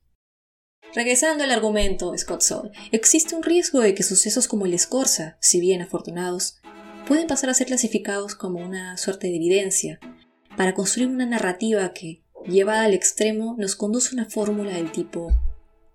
Regresando 0.94 1.42
al 1.42 1.50
argumento, 1.50 2.16
Scott 2.16 2.42
Soul, 2.42 2.70
existe 2.92 3.34
un 3.34 3.42
riesgo 3.42 3.80
de 3.80 3.96
que 3.96 4.04
sucesos 4.04 4.46
como 4.46 4.64
el 4.66 4.74
Escorza, 4.74 5.38
si 5.40 5.58
bien 5.58 5.82
afortunados, 5.82 6.60
pueden 7.08 7.26
pasar 7.26 7.50
a 7.50 7.54
ser 7.54 7.66
clasificados 7.66 8.36
como 8.36 8.60
una 8.60 8.96
suerte 8.96 9.26
de 9.26 9.34
evidencia, 9.34 9.98
para 10.56 10.72
construir 10.72 11.08
una 11.08 11.26
narrativa 11.26 11.92
que, 11.92 12.22
llevada 12.46 12.84
al 12.84 12.94
extremo, 12.94 13.56
nos 13.58 13.74
conduce 13.74 14.10
a 14.10 14.20
una 14.20 14.30
fórmula 14.30 14.74
del 14.74 14.92
tipo 14.92 15.32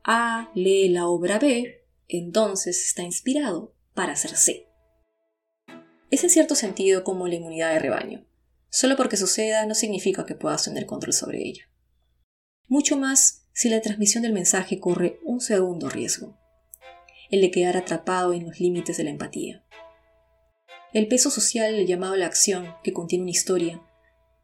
a 0.03 0.51
lee 0.53 0.89
la 0.89 1.07
obra 1.07 1.39
B, 1.39 1.85
entonces 2.09 2.85
está 2.85 3.03
inspirado 3.03 3.73
para 3.93 4.11
hacer 4.11 4.35
C. 4.35 4.66
Es 6.09 6.23
en 6.23 6.29
cierto 6.29 6.55
sentido 6.55 7.03
como 7.03 7.27
la 7.27 7.35
inmunidad 7.35 7.73
de 7.73 7.79
rebaño. 7.79 8.25
Solo 8.69 8.95
porque 8.95 9.17
suceda 9.17 9.65
no 9.65 9.75
significa 9.75 10.25
que 10.25 10.35
puedas 10.35 10.63
tener 10.63 10.85
control 10.85 11.13
sobre 11.13 11.41
ella. 11.41 11.69
Mucho 12.67 12.97
más 12.97 13.45
si 13.53 13.69
la 13.69 13.81
transmisión 13.81 14.23
del 14.23 14.33
mensaje 14.33 14.79
corre 14.79 15.19
un 15.23 15.41
segundo 15.41 15.89
riesgo, 15.89 16.37
el 17.31 17.41
de 17.41 17.51
quedar 17.51 17.75
atrapado 17.75 18.33
en 18.33 18.45
los 18.45 18.59
límites 18.59 18.97
de 18.97 19.03
la 19.03 19.09
empatía. 19.09 19.65
El 20.93 21.07
peso 21.07 21.29
social 21.29 21.73
el 21.73 21.87
llamado 21.87 22.13
a 22.13 22.17
la 22.17 22.25
acción, 22.25 22.75
que 22.83 22.93
contiene 22.93 23.23
una 23.23 23.31
historia, 23.31 23.81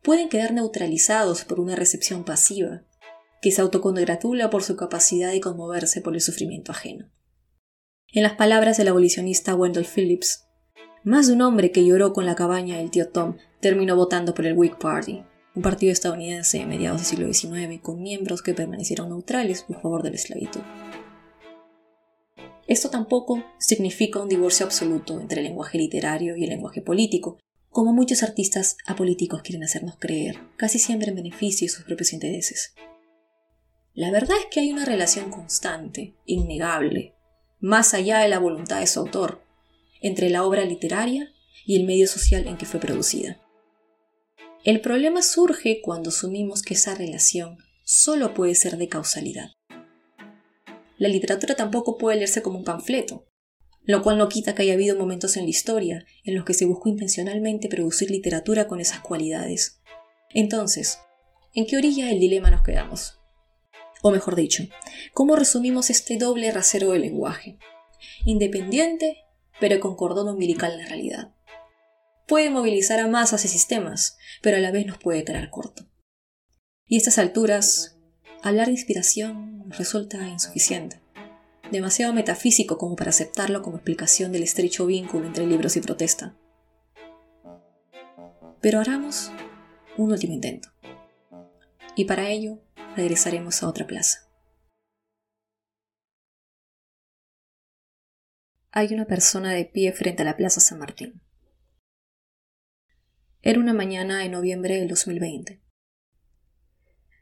pueden 0.02 0.30
quedar 0.30 0.54
neutralizados 0.54 1.46
por 1.46 1.60
una 1.60 1.76
recepción 1.76 2.26
pasiva 2.26 2.84
que 3.42 3.52
se 3.52 3.62
autocongratula 3.62 4.50
por 4.50 4.64
su 4.64 4.76
capacidad 4.76 5.32
de 5.32 5.42
conmoverse 5.42 6.02
por 6.02 6.14
el 6.14 6.22
sufrimiento 6.22 6.72
ajeno. 6.72 7.10
En 8.12 8.24
las 8.24 8.34
palabras 8.34 8.78
del 8.78 8.88
abolicionista 8.88 9.56
Wendell 9.56 9.86
Phillips, 9.86 10.46
más 11.04 11.28
de 11.28 11.34
un 11.34 11.42
hombre 11.42 11.72
que 11.72 11.86
lloró 11.86 12.14
con 12.14 12.26
la 12.26 12.36
cabaña 12.36 12.78
del 12.78 12.92
tío 12.92 13.10
Tom 13.10 13.36
terminó 13.60 13.96
votando 13.96 14.34
por 14.34 14.46
el 14.46 14.58
Whig 14.58 14.78
Party, 14.78 15.24
un 15.56 15.62
partido 15.62 15.92
estadounidense 15.92 16.60
de 16.60 16.66
mediados 16.66 17.02
del 17.02 17.06
siglo 17.06 17.34
XIX 17.34 17.82
con 17.82 18.02
miembros 18.02 18.42
que 18.42 18.54
permanecieron 18.54 19.10
neutrales 19.10 19.64
por 19.64 19.82
favor 19.82 20.04
de 20.04 20.12
la 20.12 20.16
esclavitud. 20.16 20.62
Esto 22.68 22.90
tampoco 22.90 23.44
significa 23.60 24.22
un 24.22 24.30
divorcio 24.30 24.66
absoluto 24.66 25.20
entre 25.20 25.42
el 25.42 25.48
lenguaje 25.48 25.78
literario 25.78 26.38
y 26.38 26.44
el 26.44 26.50
lenguaje 26.50 26.82
político, 26.82 27.38
como 27.70 27.92
muchos 27.92 28.24
artistas 28.24 28.78
apolíticos 28.86 29.42
quieren 29.42 29.64
hacernos 29.64 29.98
creer, 30.00 30.40
casi 30.56 30.80
siempre 30.80 31.10
en 31.10 31.16
beneficio 31.16 31.66
de 31.66 31.74
sus 31.74 31.84
propios 31.84 32.14
intereses. 32.14 32.74
La 33.94 34.12
verdad 34.12 34.38
es 34.40 34.48
que 34.50 34.62
hay 34.62 34.72
una 34.72 34.86
relación 34.86 35.30
constante, 35.30 36.16
innegable, 36.26 37.14
más 37.60 37.94
allá 37.94 38.20
de 38.20 38.30
la 38.30 38.40
voluntad 38.40 38.80
de 38.80 38.88
su 38.88 39.02
autor, 39.02 39.43
entre 40.04 40.30
la 40.30 40.46
obra 40.46 40.64
literaria 40.66 41.34
y 41.66 41.78
el 41.78 41.86
medio 41.86 42.08
social 42.08 42.46
en 42.48 42.58
que 42.58 42.68
fue 42.68 42.80
producida. 42.80 43.42
El 44.64 44.82
problema 44.82 45.22
surge 45.22 45.82
cuando 45.82 46.10
asumimos 46.10 46.62
que 46.62 46.76
esa 46.76 46.94
relación 46.94 47.58
solo 47.84 48.34
puede 48.34 48.54
ser 48.54 48.78
de 48.78 48.88
causalidad. 48.88 49.50
La 50.98 51.10
literatura 51.10 51.56
tampoco 51.56 51.98
puede 51.98 52.18
leerse 52.18 52.42
como 52.42 52.60
un 52.60 52.64
panfleto. 52.64 53.26
lo 53.86 54.02
cual 54.02 54.18
no 54.18 54.30
quita 54.30 54.56
que 54.56 54.62
haya 54.62 54.76
habido 54.76 54.98
momentos 54.98 55.36
en 55.36 55.44
la 55.44 55.50
historia 55.50 56.06
en 56.24 56.36
los 56.36 56.46
que 56.46 56.54
se 56.54 56.64
buscó 56.64 56.88
intencionalmente 56.88 57.68
producir 57.68 58.10
literatura 58.10 58.68
con 58.68 58.80
esas 58.80 59.02
cualidades. 59.02 59.82
Entonces, 60.34 61.00
¿en 61.54 61.66
qué 61.66 61.76
orilla 61.76 62.06
del 62.08 62.22
dilema 62.22 62.50
nos 62.50 62.64
quedamos? 62.64 63.20
O 64.02 64.12
mejor 64.12 64.36
dicho, 64.36 64.64
¿cómo 65.14 65.36
resumimos 65.36 65.90
este 65.90 66.18
doble 66.18 66.50
rasero 66.52 66.92
del 66.92 67.02
lenguaje? 67.02 67.58
Independiente, 68.26 69.23
pero 69.64 69.80
con 69.80 69.96
cordón 69.96 70.28
umbilical 70.28 70.74
en 70.74 70.80
la 70.80 70.86
realidad. 70.88 71.34
Puede 72.28 72.50
movilizar 72.50 73.00
a 73.00 73.08
masas 73.08 73.46
y 73.46 73.48
sistemas, 73.48 74.18
pero 74.42 74.58
a 74.58 74.60
la 74.60 74.72
vez 74.72 74.86
nos 74.86 74.98
puede 74.98 75.24
quedar 75.24 75.50
corto. 75.52 75.86
Y 76.86 76.96
a 76.96 76.98
estas 76.98 77.18
alturas, 77.18 77.98
hablar 78.42 78.66
de 78.66 78.74
inspiración 78.74 79.64
resulta 79.70 80.28
insuficiente 80.28 81.00
demasiado 81.72 82.12
metafísico 82.12 82.78
como 82.78 82.98
para 82.98 83.12
aceptarlo 83.12 83.62
como 83.62 83.78
explicación 83.78 84.34
del 84.34 84.44
estrecho 84.44 84.86
vínculo 84.86 85.28
entre 85.28 85.48
libros 85.48 85.78
y 85.78 85.80
protesta. 85.80 86.36
Pero 88.60 88.82
haremos 88.82 89.32
un 89.96 90.12
último 90.12 90.34
intento. 90.34 90.68
Y 91.96 92.04
para 92.04 92.28
ello 92.28 92.60
regresaremos 92.98 93.64
a 93.64 93.70
otra 93.70 93.88
plaza. 93.88 94.28
Hay 98.74 98.94
una 98.94 99.06
persona 99.06 99.54
de 99.54 99.64
pie 99.64 99.94
frente 99.94 100.24
a 100.24 100.26
la 100.26 100.36
Plaza 100.36 100.60
San 100.60 100.80
Martín. 100.80 101.22
Era 103.42 103.60
una 103.60 103.74
mañana 103.74 104.20
de 104.20 104.30
noviembre 104.30 104.78
del 104.78 104.90
2020. 104.90 105.62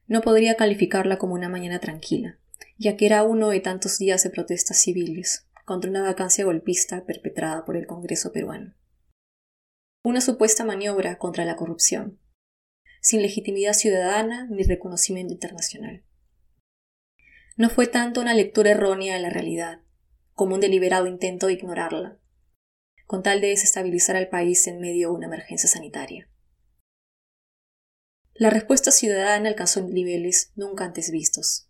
No 0.07 0.21
podría 0.21 0.55
calificarla 0.55 1.17
como 1.17 1.35
una 1.35 1.49
mañana 1.49 1.79
tranquila 1.79 2.41
ya 2.81 2.97
que 2.97 3.05
era 3.05 3.23
uno 3.23 3.49
de 3.49 3.59
tantos 3.59 3.99
días 3.99 4.23
de 4.23 4.31
protestas 4.31 4.77
civiles 4.79 5.47
contra 5.65 5.89
una 5.89 6.01
vacancia 6.01 6.45
golpista 6.45 7.05
perpetrada 7.05 7.63
por 7.63 7.77
el 7.77 7.85
Congreso 7.85 8.31
peruano. 8.31 8.73
Una 10.03 10.19
supuesta 10.19 10.65
maniobra 10.65 11.19
contra 11.19 11.45
la 11.45 11.55
corrupción, 11.55 12.19
sin 12.99 13.21
legitimidad 13.21 13.73
ciudadana 13.73 14.47
ni 14.49 14.63
reconocimiento 14.63 15.31
internacional. 15.31 16.03
No 17.55 17.69
fue 17.69 17.85
tanto 17.85 18.19
una 18.19 18.33
lectura 18.33 18.71
errónea 18.71 19.13
de 19.13 19.21
la 19.21 19.29
realidad, 19.29 19.81
como 20.41 20.55
un 20.55 20.59
deliberado 20.59 21.05
intento 21.05 21.45
de 21.45 21.53
ignorarla, 21.53 22.17
con 23.05 23.21
tal 23.21 23.41
de 23.41 23.49
desestabilizar 23.49 24.15
al 24.15 24.27
país 24.27 24.65
en 24.65 24.81
medio 24.81 25.09
de 25.09 25.15
una 25.17 25.27
emergencia 25.27 25.69
sanitaria. 25.69 26.31
La 28.33 28.49
respuesta 28.49 28.89
ciudadana 28.89 29.49
alcanzó 29.49 29.87
niveles 29.87 30.51
nunca 30.55 30.83
antes 30.83 31.11
vistos. 31.11 31.69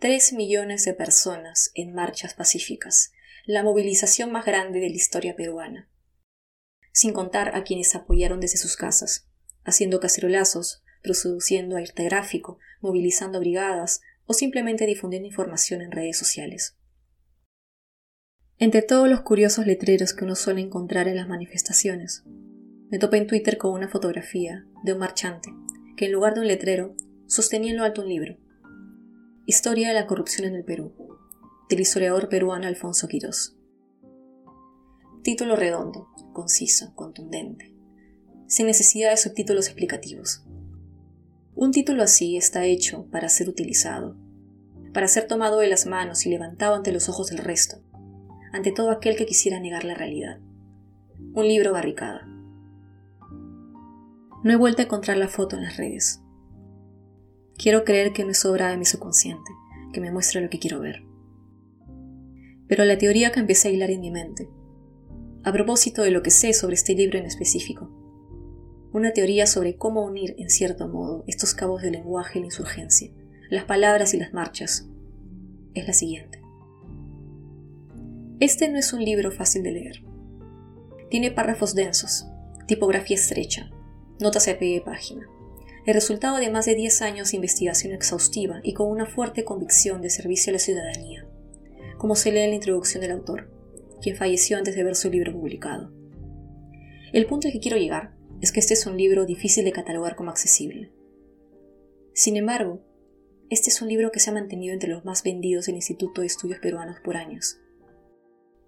Tres 0.00 0.32
millones 0.32 0.84
de 0.84 0.92
personas 0.92 1.70
en 1.76 1.94
marchas 1.94 2.34
pacíficas, 2.34 3.12
la 3.46 3.62
movilización 3.62 4.32
más 4.32 4.44
grande 4.44 4.80
de 4.80 4.88
la 4.88 4.96
historia 4.96 5.36
peruana. 5.36 5.88
Sin 6.92 7.12
contar 7.12 7.54
a 7.54 7.62
quienes 7.62 7.94
apoyaron 7.94 8.40
desde 8.40 8.56
sus 8.56 8.76
casas, 8.76 9.28
haciendo 9.62 10.00
cacerolazos, 10.00 10.82
produciendo 11.00 11.76
arte 11.76 12.02
gráfico, 12.02 12.58
movilizando 12.80 13.38
brigadas 13.38 14.00
o 14.26 14.34
simplemente 14.34 14.84
difundiendo 14.84 15.28
información 15.28 15.80
en 15.80 15.92
redes 15.92 16.18
sociales. 16.18 16.76
Entre 18.62 18.82
todos 18.82 19.08
los 19.08 19.22
curiosos 19.22 19.66
letreros 19.66 20.12
que 20.12 20.26
uno 20.26 20.34
suele 20.34 20.60
encontrar 20.60 21.08
en 21.08 21.16
las 21.16 21.26
manifestaciones, 21.26 22.24
me 22.90 22.98
topé 22.98 23.16
en 23.16 23.26
Twitter 23.26 23.56
con 23.56 23.72
una 23.72 23.88
fotografía 23.88 24.66
de 24.84 24.92
un 24.92 24.98
marchante 24.98 25.48
que 25.96 26.04
en 26.04 26.12
lugar 26.12 26.34
de 26.34 26.40
un 26.40 26.46
letrero 26.46 26.94
sostenía 27.26 27.70
en 27.70 27.78
lo 27.78 27.84
alto 27.84 28.02
un 28.02 28.10
libro 28.10 28.36
Historia 29.46 29.88
de 29.88 29.94
la 29.94 30.06
corrupción 30.06 30.46
en 30.46 30.56
el 30.56 30.64
Perú, 30.64 30.92
del 31.70 31.80
historiador 31.80 32.28
peruano 32.28 32.66
Alfonso 32.66 33.08
Quirós. 33.08 33.56
Título 35.22 35.56
redondo, 35.56 36.08
conciso, 36.34 36.94
contundente, 36.94 37.74
sin 38.46 38.66
necesidad 38.66 39.10
de 39.10 39.16
subtítulos 39.16 39.68
explicativos. 39.68 40.44
Un 41.54 41.72
título 41.72 42.02
así 42.02 42.36
está 42.36 42.66
hecho 42.66 43.06
para 43.10 43.30
ser 43.30 43.48
utilizado, 43.48 44.18
para 44.92 45.08
ser 45.08 45.26
tomado 45.26 45.60
de 45.60 45.68
las 45.68 45.86
manos 45.86 46.26
y 46.26 46.28
levantado 46.28 46.74
ante 46.74 46.92
los 46.92 47.08
ojos 47.08 47.30
del 47.30 47.38
resto, 47.38 47.82
ante 48.52 48.72
todo 48.72 48.90
aquel 48.90 49.16
que 49.16 49.26
quisiera 49.26 49.60
negar 49.60 49.84
la 49.84 49.94
realidad. 49.94 50.38
Un 51.34 51.46
libro 51.46 51.72
barricada. 51.72 52.26
No 54.42 54.52
he 54.52 54.56
vuelto 54.56 54.82
a 54.82 54.86
encontrar 54.86 55.16
la 55.16 55.28
foto 55.28 55.56
en 55.56 55.64
las 55.64 55.76
redes. 55.76 56.22
Quiero 57.56 57.84
creer 57.84 58.12
que 58.12 58.24
no 58.24 58.30
es 58.30 58.44
obra 58.44 58.70
de 58.70 58.78
mi 58.78 58.84
subconsciente, 58.84 59.50
que 59.92 60.00
me 60.00 60.10
muestra 60.10 60.40
lo 60.40 60.48
que 60.48 60.58
quiero 60.58 60.80
ver. 60.80 61.04
Pero 62.66 62.84
la 62.84 62.96
teoría 62.96 63.32
que 63.32 63.40
empecé 63.40 63.68
a 63.68 63.70
hilar 63.72 63.90
en 63.90 64.00
mi 64.00 64.10
mente, 64.10 64.48
a 65.44 65.52
propósito 65.52 66.02
de 66.02 66.10
lo 66.10 66.22
que 66.22 66.30
sé 66.30 66.52
sobre 66.52 66.74
este 66.74 66.94
libro 66.94 67.18
en 67.18 67.26
específico, 67.26 67.90
una 68.92 69.12
teoría 69.12 69.46
sobre 69.46 69.76
cómo 69.76 70.04
unir, 70.04 70.34
en 70.38 70.50
cierto 70.50 70.88
modo, 70.88 71.24
estos 71.26 71.54
cabos 71.54 71.82
del 71.82 71.92
lenguaje 71.92 72.38
y 72.38 72.42
la 72.42 72.46
insurgencia, 72.46 73.10
las 73.50 73.64
palabras 73.64 74.14
y 74.14 74.18
las 74.18 74.32
marchas, 74.32 74.88
es 75.74 75.86
la 75.86 75.92
siguiente. 75.92 76.39
Este 78.40 78.70
no 78.70 78.78
es 78.78 78.94
un 78.94 79.04
libro 79.04 79.30
fácil 79.30 79.62
de 79.62 79.72
leer. 79.72 80.02
Tiene 81.10 81.30
párrafos 81.30 81.74
densos, 81.74 82.26
tipografía 82.66 83.14
estrecha, 83.16 83.70
notas 84.18 84.48
a 84.48 84.58
pie 84.58 84.72
de 84.72 84.80
página, 84.80 85.28
el 85.84 85.92
resultado 85.92 86.38
de 86.38 86.48
más 86.50 86.64
de 86.64 86.74
10 86.74 87.02
años 87.02 87.30
de 87.30 87.36
investigación 87.36 87.92
exhaustiva 87.92 88.60
y 88.62 88.72
con 88.72 88.90
una 88.90 89.04
fuerte 89.04 89.44
convicción 89.44 90.00
de 90.00 90.08
servicio 90.08 90.50
a 90.50 90.54
la 90.54 90.58
ciudadanía, 90.58 91.26
como 91.98 92.14
se 92.14 92.32
lee 92.32 92.40
en 92.40 92.50
la 92.50 92.56
introducción 92.56 93.02
del 93.02 93.10
autor, 93.10 93.50
quien 94.00 94.16
falleció 94.16 94.56
antes 94.56 94.74
de 94.74 94.84
ver 94.84 94.96
su 94.96 95.10
libro 95.10 95.34
publicado. 95.34 95.92
El 97.12 97.26
punto 97.26 97.46
al 97.46 97.52
que 97.52 97.60
quiero 97.60 97.76
llegar 97.76 98.14
es 98.40 98.52
que 98.52 98.60
este 98.60 98.72
es 98.72 98.86
un 98.86 98.96
libro 98.96 99.26
difícil 99.26 99.66
de 99.66 99.72
catalogar 99.72 100.16
como 100.16 100.30
accesible. 100.30 100.90
Sin 102.14 102.38
embargo, 102.38 102.80
este 103.50 103.68
es 103.68 103.82
un 103.82 103.88
libro 103.88 104.10
que 104.10 104.20
se 104.20 104.30
ha 104.30 104.32
mantenido 104.32 104.72
entre 104.72 104.88
los 104.88 105.04
más 105.04 105.22
vendidos 105.22 105.66
del 105.66 105.74
Instituto 105.74 106.22
de 106.22 106.28
Estudios 106.28 106.60
Peruanos 106.60 106.96
por 107.04 107.18
años. 107.18 107.59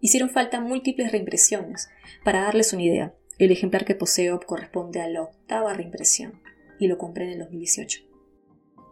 Hicieron 0.05 0.31
falta 0.31 0.61
múltiples 0.61 1.13
reimpresiones. 1.13 1.89
Para 2.25 2.43
darles 2.43 2.73
una 2.73 2.83
idea, 2.83 3.15
el 3.39 3.53
ejemplar 3.53 3.85
que 3.85 3.95
poseo 3.95 4.41
corresponde 4.41 5.01
a 5.01 5.07
la 5.07 5.23
octava 5.23 5.75
reimpresión 5.75 6.43
y 6.81 6.89
lo 6.89 6.99
compré 6.99 7.27
en 7.27 7.31
el 7.35 7.39
2018. 7.39 8.01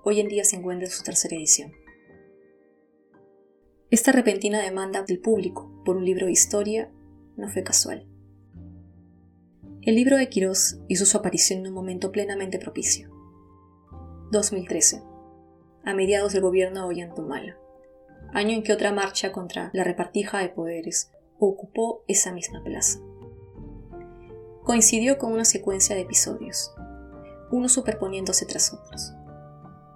Hoy 0.05 0.21
en 0.21 0.29
día 0.29 0.45
se 0.45 0.55
encuentra 0.55 0.87
en 0.87 0.93
su 0.93 1.03
tercera 1.03 1.35
edición. 1.35 1.73
Esta 3.91 4.13
repentina 4.13 4.63
demanda 4.63 5.03
del 5.03 5.19
público 5.19 5.83
por 5.85 5.97
un 5.97 6.05
libro 6.05 6.27
de 6.27 6.33
historia 6.33 6.93
no 7.37 7.49
fue 7.49 7.65
casual. 7.65 8.07
El 9.83 9.97
libro 9.97 10.17
de 10.17 10.29
Quirós 10.29 10.79
hizo 10.87 11.07
su 11.07 11.19
aparición 11.19 11.61
en 11.61 11.69
un 11.69 11.75
momento 11.75 12.13
plenamente 12.13 12.61
propicio. 12.61 13.11
2013, 14.31 15.03
a 15.85 15.93
mediados 15.93 16.35
del 16.35 16.43
gobierno 16.43 16.83
de 16.83 16.87
Ollantumala, 16.87 17.59
año 18.33 18.51
en 18.51 18.63
que 18.63 18.73
otra 18.73 18.93
marcha 18.93 19.33
contra 19.33 19.71
la 19.73 19.85
repartija 19.85 20.39
de 20.39 20.49
poderes 20.49 21.11
ocupó 21.39 22.05
esa 22.07 22.33
misma 22.33 22.63
plaza. 22.63 23.01
Coincidió 24.63 25.19
con 25.19 25.33
una 25.33 25.45
secuencia 25.45 25.97
de 25.97 26.03
episodios, 26.03 26.73
unos 27.51 27.73
superponiéndose 27.73 28.47
tras 28.47 28.73
otros, 28.73 29.13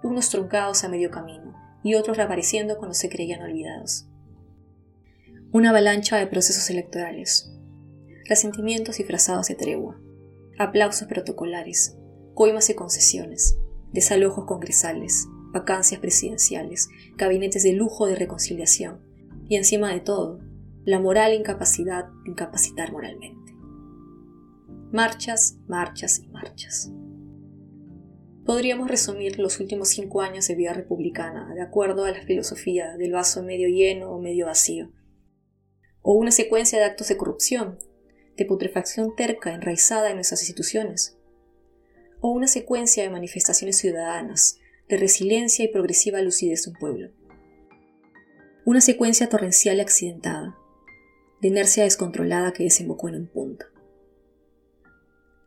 unos 0.03 0.31
truncados 0.31 0.85
a 0.85 0.88
medio 0.88 1.11
camino 1.11 1.55
y 1.83 1.94
otros 1.94 2.16
reapareciendo 2.16 2.79
cuando 2.79 2.94
se 2.94 3.09
creían 3.09 3.42
olvidados. 3.42 4.07
Una 5.53 5.70
avalancha 5.70 6.16
de 6.16 6.27
procesos 6.27 6.68
electorales, 6.70 7.53
resentimientos 8.27 8.97
disfrazados 8.97 9.49
de 9.49 9.55
tregua, 9.55 10.01
aplausos 10.59 11.07
protocolares, 11.07 11.97
coimas 12.35 12.70
y 12.70 12.75
concesiones, 12.75 13.59
desalojos 13.92 14.47
congresales, 14.47 15.29
vacancias 15.55 16.01
presidenciales, 16.01 16.88
gabinetes 17.17 17.62
de 17.62 17.73
lujo 17.73 18.07
de 18.07 18.17
reconciliación 18.17 19.00
y 19.48 19.57
encima 19.57 19.92
de 19.92 20.00
todo, 20.00 20.40
la 20.85 21.00
moral 21.00 21.33
incapacidad 21.33 22.07
de 22.25 22.33
incapacitar 22.33 22.92
moralmente. 22.92 23.55
Marchas, 24.92 25.57
marchas 25.67 26.21
y 26.23 26.29
marchas. 26.29 26.92
Podríamos 28.44 28.90
resumir 28.90 29.38
los 29.38 29.59
últimos 29.61 29.88
cinco 29.88 30.21
años 30.21 30.46
de 30.48 30.57
vida 30.57 30.75
republicana 30.75 31.55
de 31.55 31.63
acuerdo 31.63 32.05
a 32.05 32.11
la 32.11 32.23
filosofía 32.23 32.96
del 32.98 33.13
vaso 33.13 33.42
medio 33.42 33.69
lleno 33.69 34.11
o 34.11 34.21
medio 34.21 34.46
vacío, 34.46 34.92
o 36.02 36.15
una 36.15 36.31
secuencia 36.31 36.79
de 36.79 36.85
actos 36.85 37.09
de 37.09 37.17
corrupción, 37.17 37.79
de 38.37 38.44
putrefacción 38.44 39.15
terca 39.17 39.55
enraizada 39.55 40.11
en 40.11 40.17
nuestras 40.17 40.42
instituciones, 40.42 41.17
o 42.21 42.31
una 42.31 42.48
secuencia 42.48 43.02
de 43.02 43.11
manifestaciones 43.11 43.79
ciudadanas, 43.79 44.59
de 44.89 44.97
resiliencia 44.97 45.65
y 45.65 45.69
progresiva 45.69 46.21
lucidez 46.21 46.65
de 46.65 46.71
un 46.71 46.77
pueblo. 46.77 47.11
Una 48.65 48.81
secuencia 48.81 49.29
torrencial 49.29 49.79
y 49.79 49.81
accidentada, 49.81 50.57
de 51.41 51.49
inercia 51.49 51.85
descontrolada 51.85 52.53
que 52.53 52.65
desembocó 52.65 53.09
en 53.09 53.17
un 53.17 53.27
punto. 53.27 53.67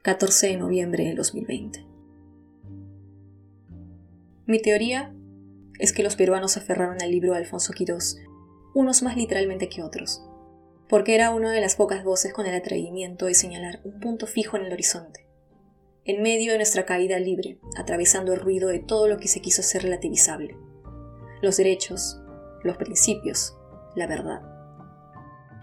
14 0.04 0.48
de 0.48 0.58
noviembre 0.58 1.04
de 1.06 1.16
2020. 1.16 1.86
Mi 4.46 4.62
teoría 4.62 5.14
es 5.80 5.92
que 5.92 6.04
los 6.04 6.16
peruanos 6.16 6.58
aferraron 6.58 7.02
al 7.02 7.12
libro 7.12 7.34
de 7.34 7.40
Alfonso 7.40 7.74
Quirós, 7.74 8.18
unos 8.74 9.04
más 9.04 9.18
literalmente 9.18 9.70
que 9.70 9.84
otros, 9.84 10.24
porque 10.88 11.16
era 11.16 11.32
una 11.32 11.52
de 11.52 11.62
las 11.62 11.76
pocas 11.76 12.04
voces 12.04 12.34
con 12.34 12.46
el 12.46 12.56
atrevimiento 12.56 13.26
de 13.26 13.34
señalar 13.34 13.82
un 13.84 14.00
punto 14.00 14.26
fijo 14.26 14.58
en 14.58 14.66
el 14.66 14.74
horizonte, 14.74 15.26
en 16.08 16.24
medio 16.24 16.51
de 16.51 16.58
nuestra 16.58 16.86
caída 16.86 17.20
libre, 17.20 17.60
atravesando 17.78 18.34
el 18.34 18.39
ruido 18.39 18.70
de 18.70 18.80
todo 18.80 19.08
lo 19.08 19.18
que 19.18 19.28
se 19.28 19.41
quiso 19.41 19.62
hacer 19.62 19.84
relativizable, 19.84 20.58
los 21.41 21.58
derechos, 21.58 22.20
los 22.64 22.78
principios, 22.78 23.55
la 23.95 24.08
verdad. 24.08 24.41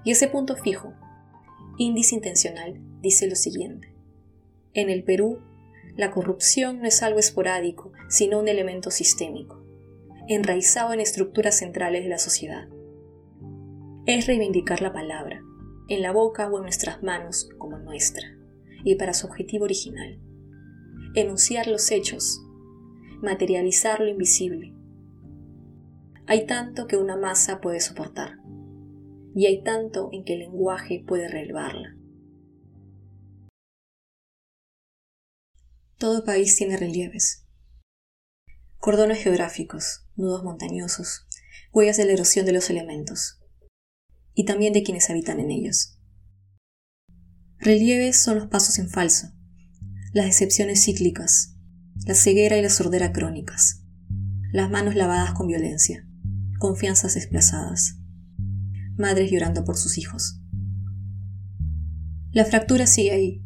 Y 0.04 0.12
ese 0.12 0.28
punto 0.28 0.54
fijo, 0.54 0.92
índice 1.78 2.14
intencional, 2.14 2.78
dice 3.00 3.26
lo 3.26 3.34
siguiente. 3.34 3.92
En 4.74 4.90
el 4.90 5.02
Perú, 5.02 5.40
la 5.96 6.10
corrupción 6.10 6.80
no 6.80 6.86
es 6.86 7.02
algo 7.02 7.18
esporádico, 7.18 7.92
sino 8.08 8.38
un 8.38 8.46
elemento 8.46 8.90
sistémico, 8.90 9.64
enraizado 10.28 10.92
en 10.92 11.00
estructuras 11.00 11.58
centrales 11.58 12.04
de 12.04 12.10
la 12.10 12.18
sociedad 12.18 12.68
es 14.06 14.26
reivindicar 14.26 14.82
la 14.82 14.92
palabra, 14.92 15.42
en 15.88 16.02
la 16.02 16.12
boca 16.12 16.48
o 16.48 16.58
en 16.58 16.64
nuestras 16.64 17.02
manos 17.02 17.48
como 17.56 17.78
nuestra, 17.78 18.36
y 18.84 18.96
para 18.96 19.14
su 19.14 19.26
objetivo 19.26 19.64
original. 19.64 20.18
Enunciar 21.16 21.68
los 21.68 21.92
hechos, 21.92 22.42
materializar 23.22 24.00
lo 24.00 24.08
invisible. 24.08 24.74
Hay 26.26 26.44
tanto 26.44 26.88
que 26.88 26.96
una 26.96 27.16
masa 27.16 27.60
puede 27.60 27.78
soportar, 27.78 28.40
y 29.32 29.46
hay 29.46 29.62
tanto 29.62 30.08
en 30.10 30.24
que 30.24 30.32
el 30.32 30.40
lenguaje 30.40 31.04
puede 31.06 31.28
relevarla. 31.28 31.96
Todo 35.98 36.24
país 36.24 36.56
tiene 36.56 36.76
relieves, 36.76 37.46
cordones 38.78 39.22
geográficos, 39.22 40.08
nudos 40.16 40.42
montañosos, 40.42 41.28
huellas 41.72 41.96
de 41.96 42.06
la 42.06 42.14
erosión 42.14 42.44
de 42.44 42.54
los 42.54 42.70
elementos 42.70 43.40
y 44.34 44.46
también 44.46 44.72
de 44.72 44.82
quienes 44.82 45.10
habitan 45.10 45.38
en 45.38 45.52
ellos. 45.52 45.96
Relieves 47.58 48.20
son 48.20 48.36
los 48.40 48.48
pasos 48.48 48.80
en 48.80 48.90
falso, 48.90 49.33
las 50.14 50.26
decepciones 50.26 50.84
cíclicas, 50.84 51.56
la 52.06 52.14
ceguera 52.14 52.56
y 52.56 52.62
la 52.62 52.70
sordera 52.70 53.12
crónicas, 53.12 53.82
las 54.52 54.70
manos 54.70 54.94
lavadas 54.94 55.32
con 55.32 55.48
violencia, 55.48 56.06
confianzas 56.60 57.14
desplazadas, 57.14 57.98
madres 58.96 59.32
llorando 59.32 59.64
por 59.64 59.76
sus 59.76 59.98
hijos. 59.98 60.40
La 62.30 62.44
fractura 62.44 62.86
sigue 62.86 63.10
ahí, 63.10 63.44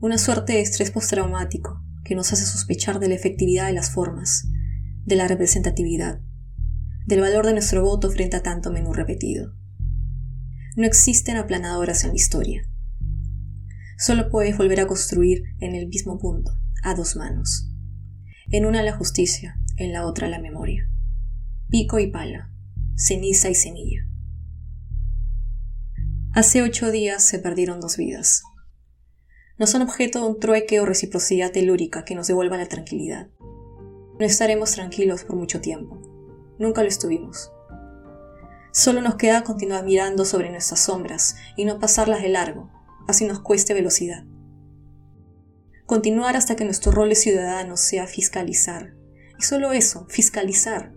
una 0.00 0.18
suerte 0.18 0.52
de 0.52 0.60
estrés 0.60 0.90
postraumático 0.90 1.82
que 2.04 2.14
nos 2.14 2.30
hace 2.30 2.44
sospechar 2.44 3.00
de 3.00 3.08
la 3.08 3.14
efectividad 3.14 3.68
de 3.68 3.72
las 3.72 3.90
formas, 3.90 4.46
de 5.06 5.16
la 5.16 5.28
representatividad, 5.28 6.20
del 7.06 7.22
valor 7.22 7.46
de 7.46 7.54
nuestro 7.54 7.82
voto 7.82 8.10
frente 8.10 8.36
a 8.36 8.42
tanto 8.42 8.70
menú 8.70 8.92
repetido. 8.92 9.54
No 10.76 10.84
existen 10.84 11.38
aplanadoras 11.38 12.04
en 12.04 12.10
la 12.10 12.16
historia. 12.16 12.67
Solo 13.98 14.30
puedes 14.30 14.56
volver 14.56 14.80
a 14.80 14.86
construir 14.86 15.42
en 15.60 15.74
el 15.74 15.88
mismo 15.88 16.18
punto, 16.18 16.52
a 16.82 16.94
dos 16.94 17.16
manos. 17.16 17.68
En 18.50 18.64
una 18.64 18.82
la 18.82 18.96
justicia, 18.96 19.58
en 19.76 19.92
la 19.92 20.06
otra 20.06 20.28
la 20.28 20.38
memoria. 20.38 20.88
Pico 21.68 21.98
y 21.98 22.06
pala, 22.06 22.50
ceniza 22.96 23.50
y 23.50 23.54
semilla. 23.54 24.06
Hace 26.32 26.62
ocho 26.62 26.90
días 26.90 27.22
se 27.24 27.38
perdieron 27.38 27.80
dos 27.80 27.96
vidas. 27.96 28.42
No 29.58 29.66
son 29.66 29.82
objeto 29.82 30.20
de 30.20 30.28
un 30.28 30.38
trueque 30.38 30.80
o 30.80 30.86
reciprocidad 30.86 31.50
telúrica 31.50 32.04
que 32.04 32.14
nos 32.14 32.28
devuelva 32.28 32.56
la 32.56 32.68
tranquilidad. 32.68 33.28
No 33.40 34.24
estaremos 34.24 34.72
tranquilos 34.72 35.24
por 35.24 35.36
mucho 35.36 35.60
tiempo 35.60 36.08
Nunca 36.58 36.82
lo 36.82 36.88
estuvimos. 36.88 37.52
Solo 38.72 39.00
nos 39.00 39.14
queda 39.14 39.44
continuar 39.44 39.84
mirando 39.84 40.24
sobre 40.24 40.50
nuestras 40.50 40.80
sombras 40.80 41.36
y 41.56 41.64
no 41.64 41.78
pasarlas 41.78 42.22
de 42.22 42.28
largo, 42.28 42.68
así 43.08 43.26
nos 43.26 43.40
cueste 43.40 43.74
velocidad. 43.74 44.24
Continuar 45.86 46.36
hasta 46.36 46.54
que 46.54 46.64
nuestro 46.64 46.92
rol 46.92 47.08
de 47.08 47.16
ciudadano 47.16 47.76
sea 47.76 48.06
fiscalizar. 48.06 48.94
Y 49.38 49.42
solo 49.42 49.72
eso, 49.72 50.06
fiscalizar. 50.08 50.94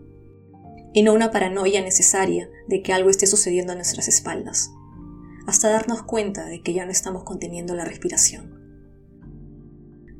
Y 0.93 1.01
no 1.01 1.13
una 1.13 1.31
paranoia 1.31 1.81
necesaria 1.81 2.49
de 2.67 2.83
que 2.83 2.93
algo 2.93 3.09
esté 3.09 3.25
sucediendo 3.25 3.71
a 3.71 3.75
nuestras 3.75 4.07
espaldas. 4.07 4.69
Hasta 5.47 5.69
darnos 5.69 6.03
cuenta 6.03 6.45
de 6.45 6.61
que 6.61 6.73
ya 6.73 6.85
no 6.85 6.91
estamos 6.91 7.23
conteniendo 7.23 7.73
la 7.73 7.85
respiración. 7.85 8.59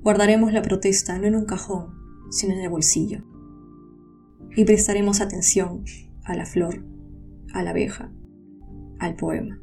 Guardaremos 0.02 0.52
la 0.52 0.64
protesta 0.64 1.20
no 1.20 1.28
en 1.28 1.36
un 1.36 1.46
cajón, 1.46 1.94
sino 2.32 2.54
en 2.54 2.62
el 2.62 2.70
bolsillo 2.70 3.24
y 4.56 4.66
prestaremos 4.66 5.22
atención 5.22 5.84
a 6.24 6.36
la 6.36 6.46
flor, 6.46 6.84
a 7.54 7.64
la 7.64 7.72
abeja, 7.72 8.12
al 9.00 9.16
poema. 9.16 9.60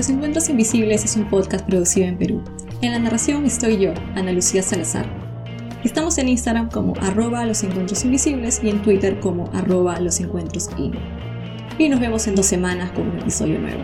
Los 0.00 0.08
Encuentros 0.08 0.48
Invisibles 0.48 1.04
es 1.04 1.14
un 1.16 1.28
podcast 1.28 1.66
producido 1.66 2.06
en 2.06 2.16
Perú. 2.16 2.42
En 2.80 2.92
la 2.92 2.98
narración 2.98 3.44
estoy 3.44 3.76
yo, 3.76 3.92
Ana 4.14 4.32
Lucía 4.32 4.62
Salazar. 4.62 5.04
Estamos 5.84 6.16
en 6.16 6.30
Instagram 6.30 6.70
como 6.70 6.94
arroba 7.02 7.44
los 7.44 7.62
invisibles 7.62 8.62
y 8.64 8.70
en 8.70 8.80
Twitter 8.80 9.20
como 9.20 9.50
arroba 9.52 10.00
los 10.00 10.18
Y 11.78 11.88
nos 11.90 12.00
vemos 12.00 12.26
en 12.26 12.34
dos 12.34 12.46
semanas 12.46 12.92
con 12.92 13.10
un 13.10 13.18
episodio 13.18 13.58
nuevo. 13.58 13.82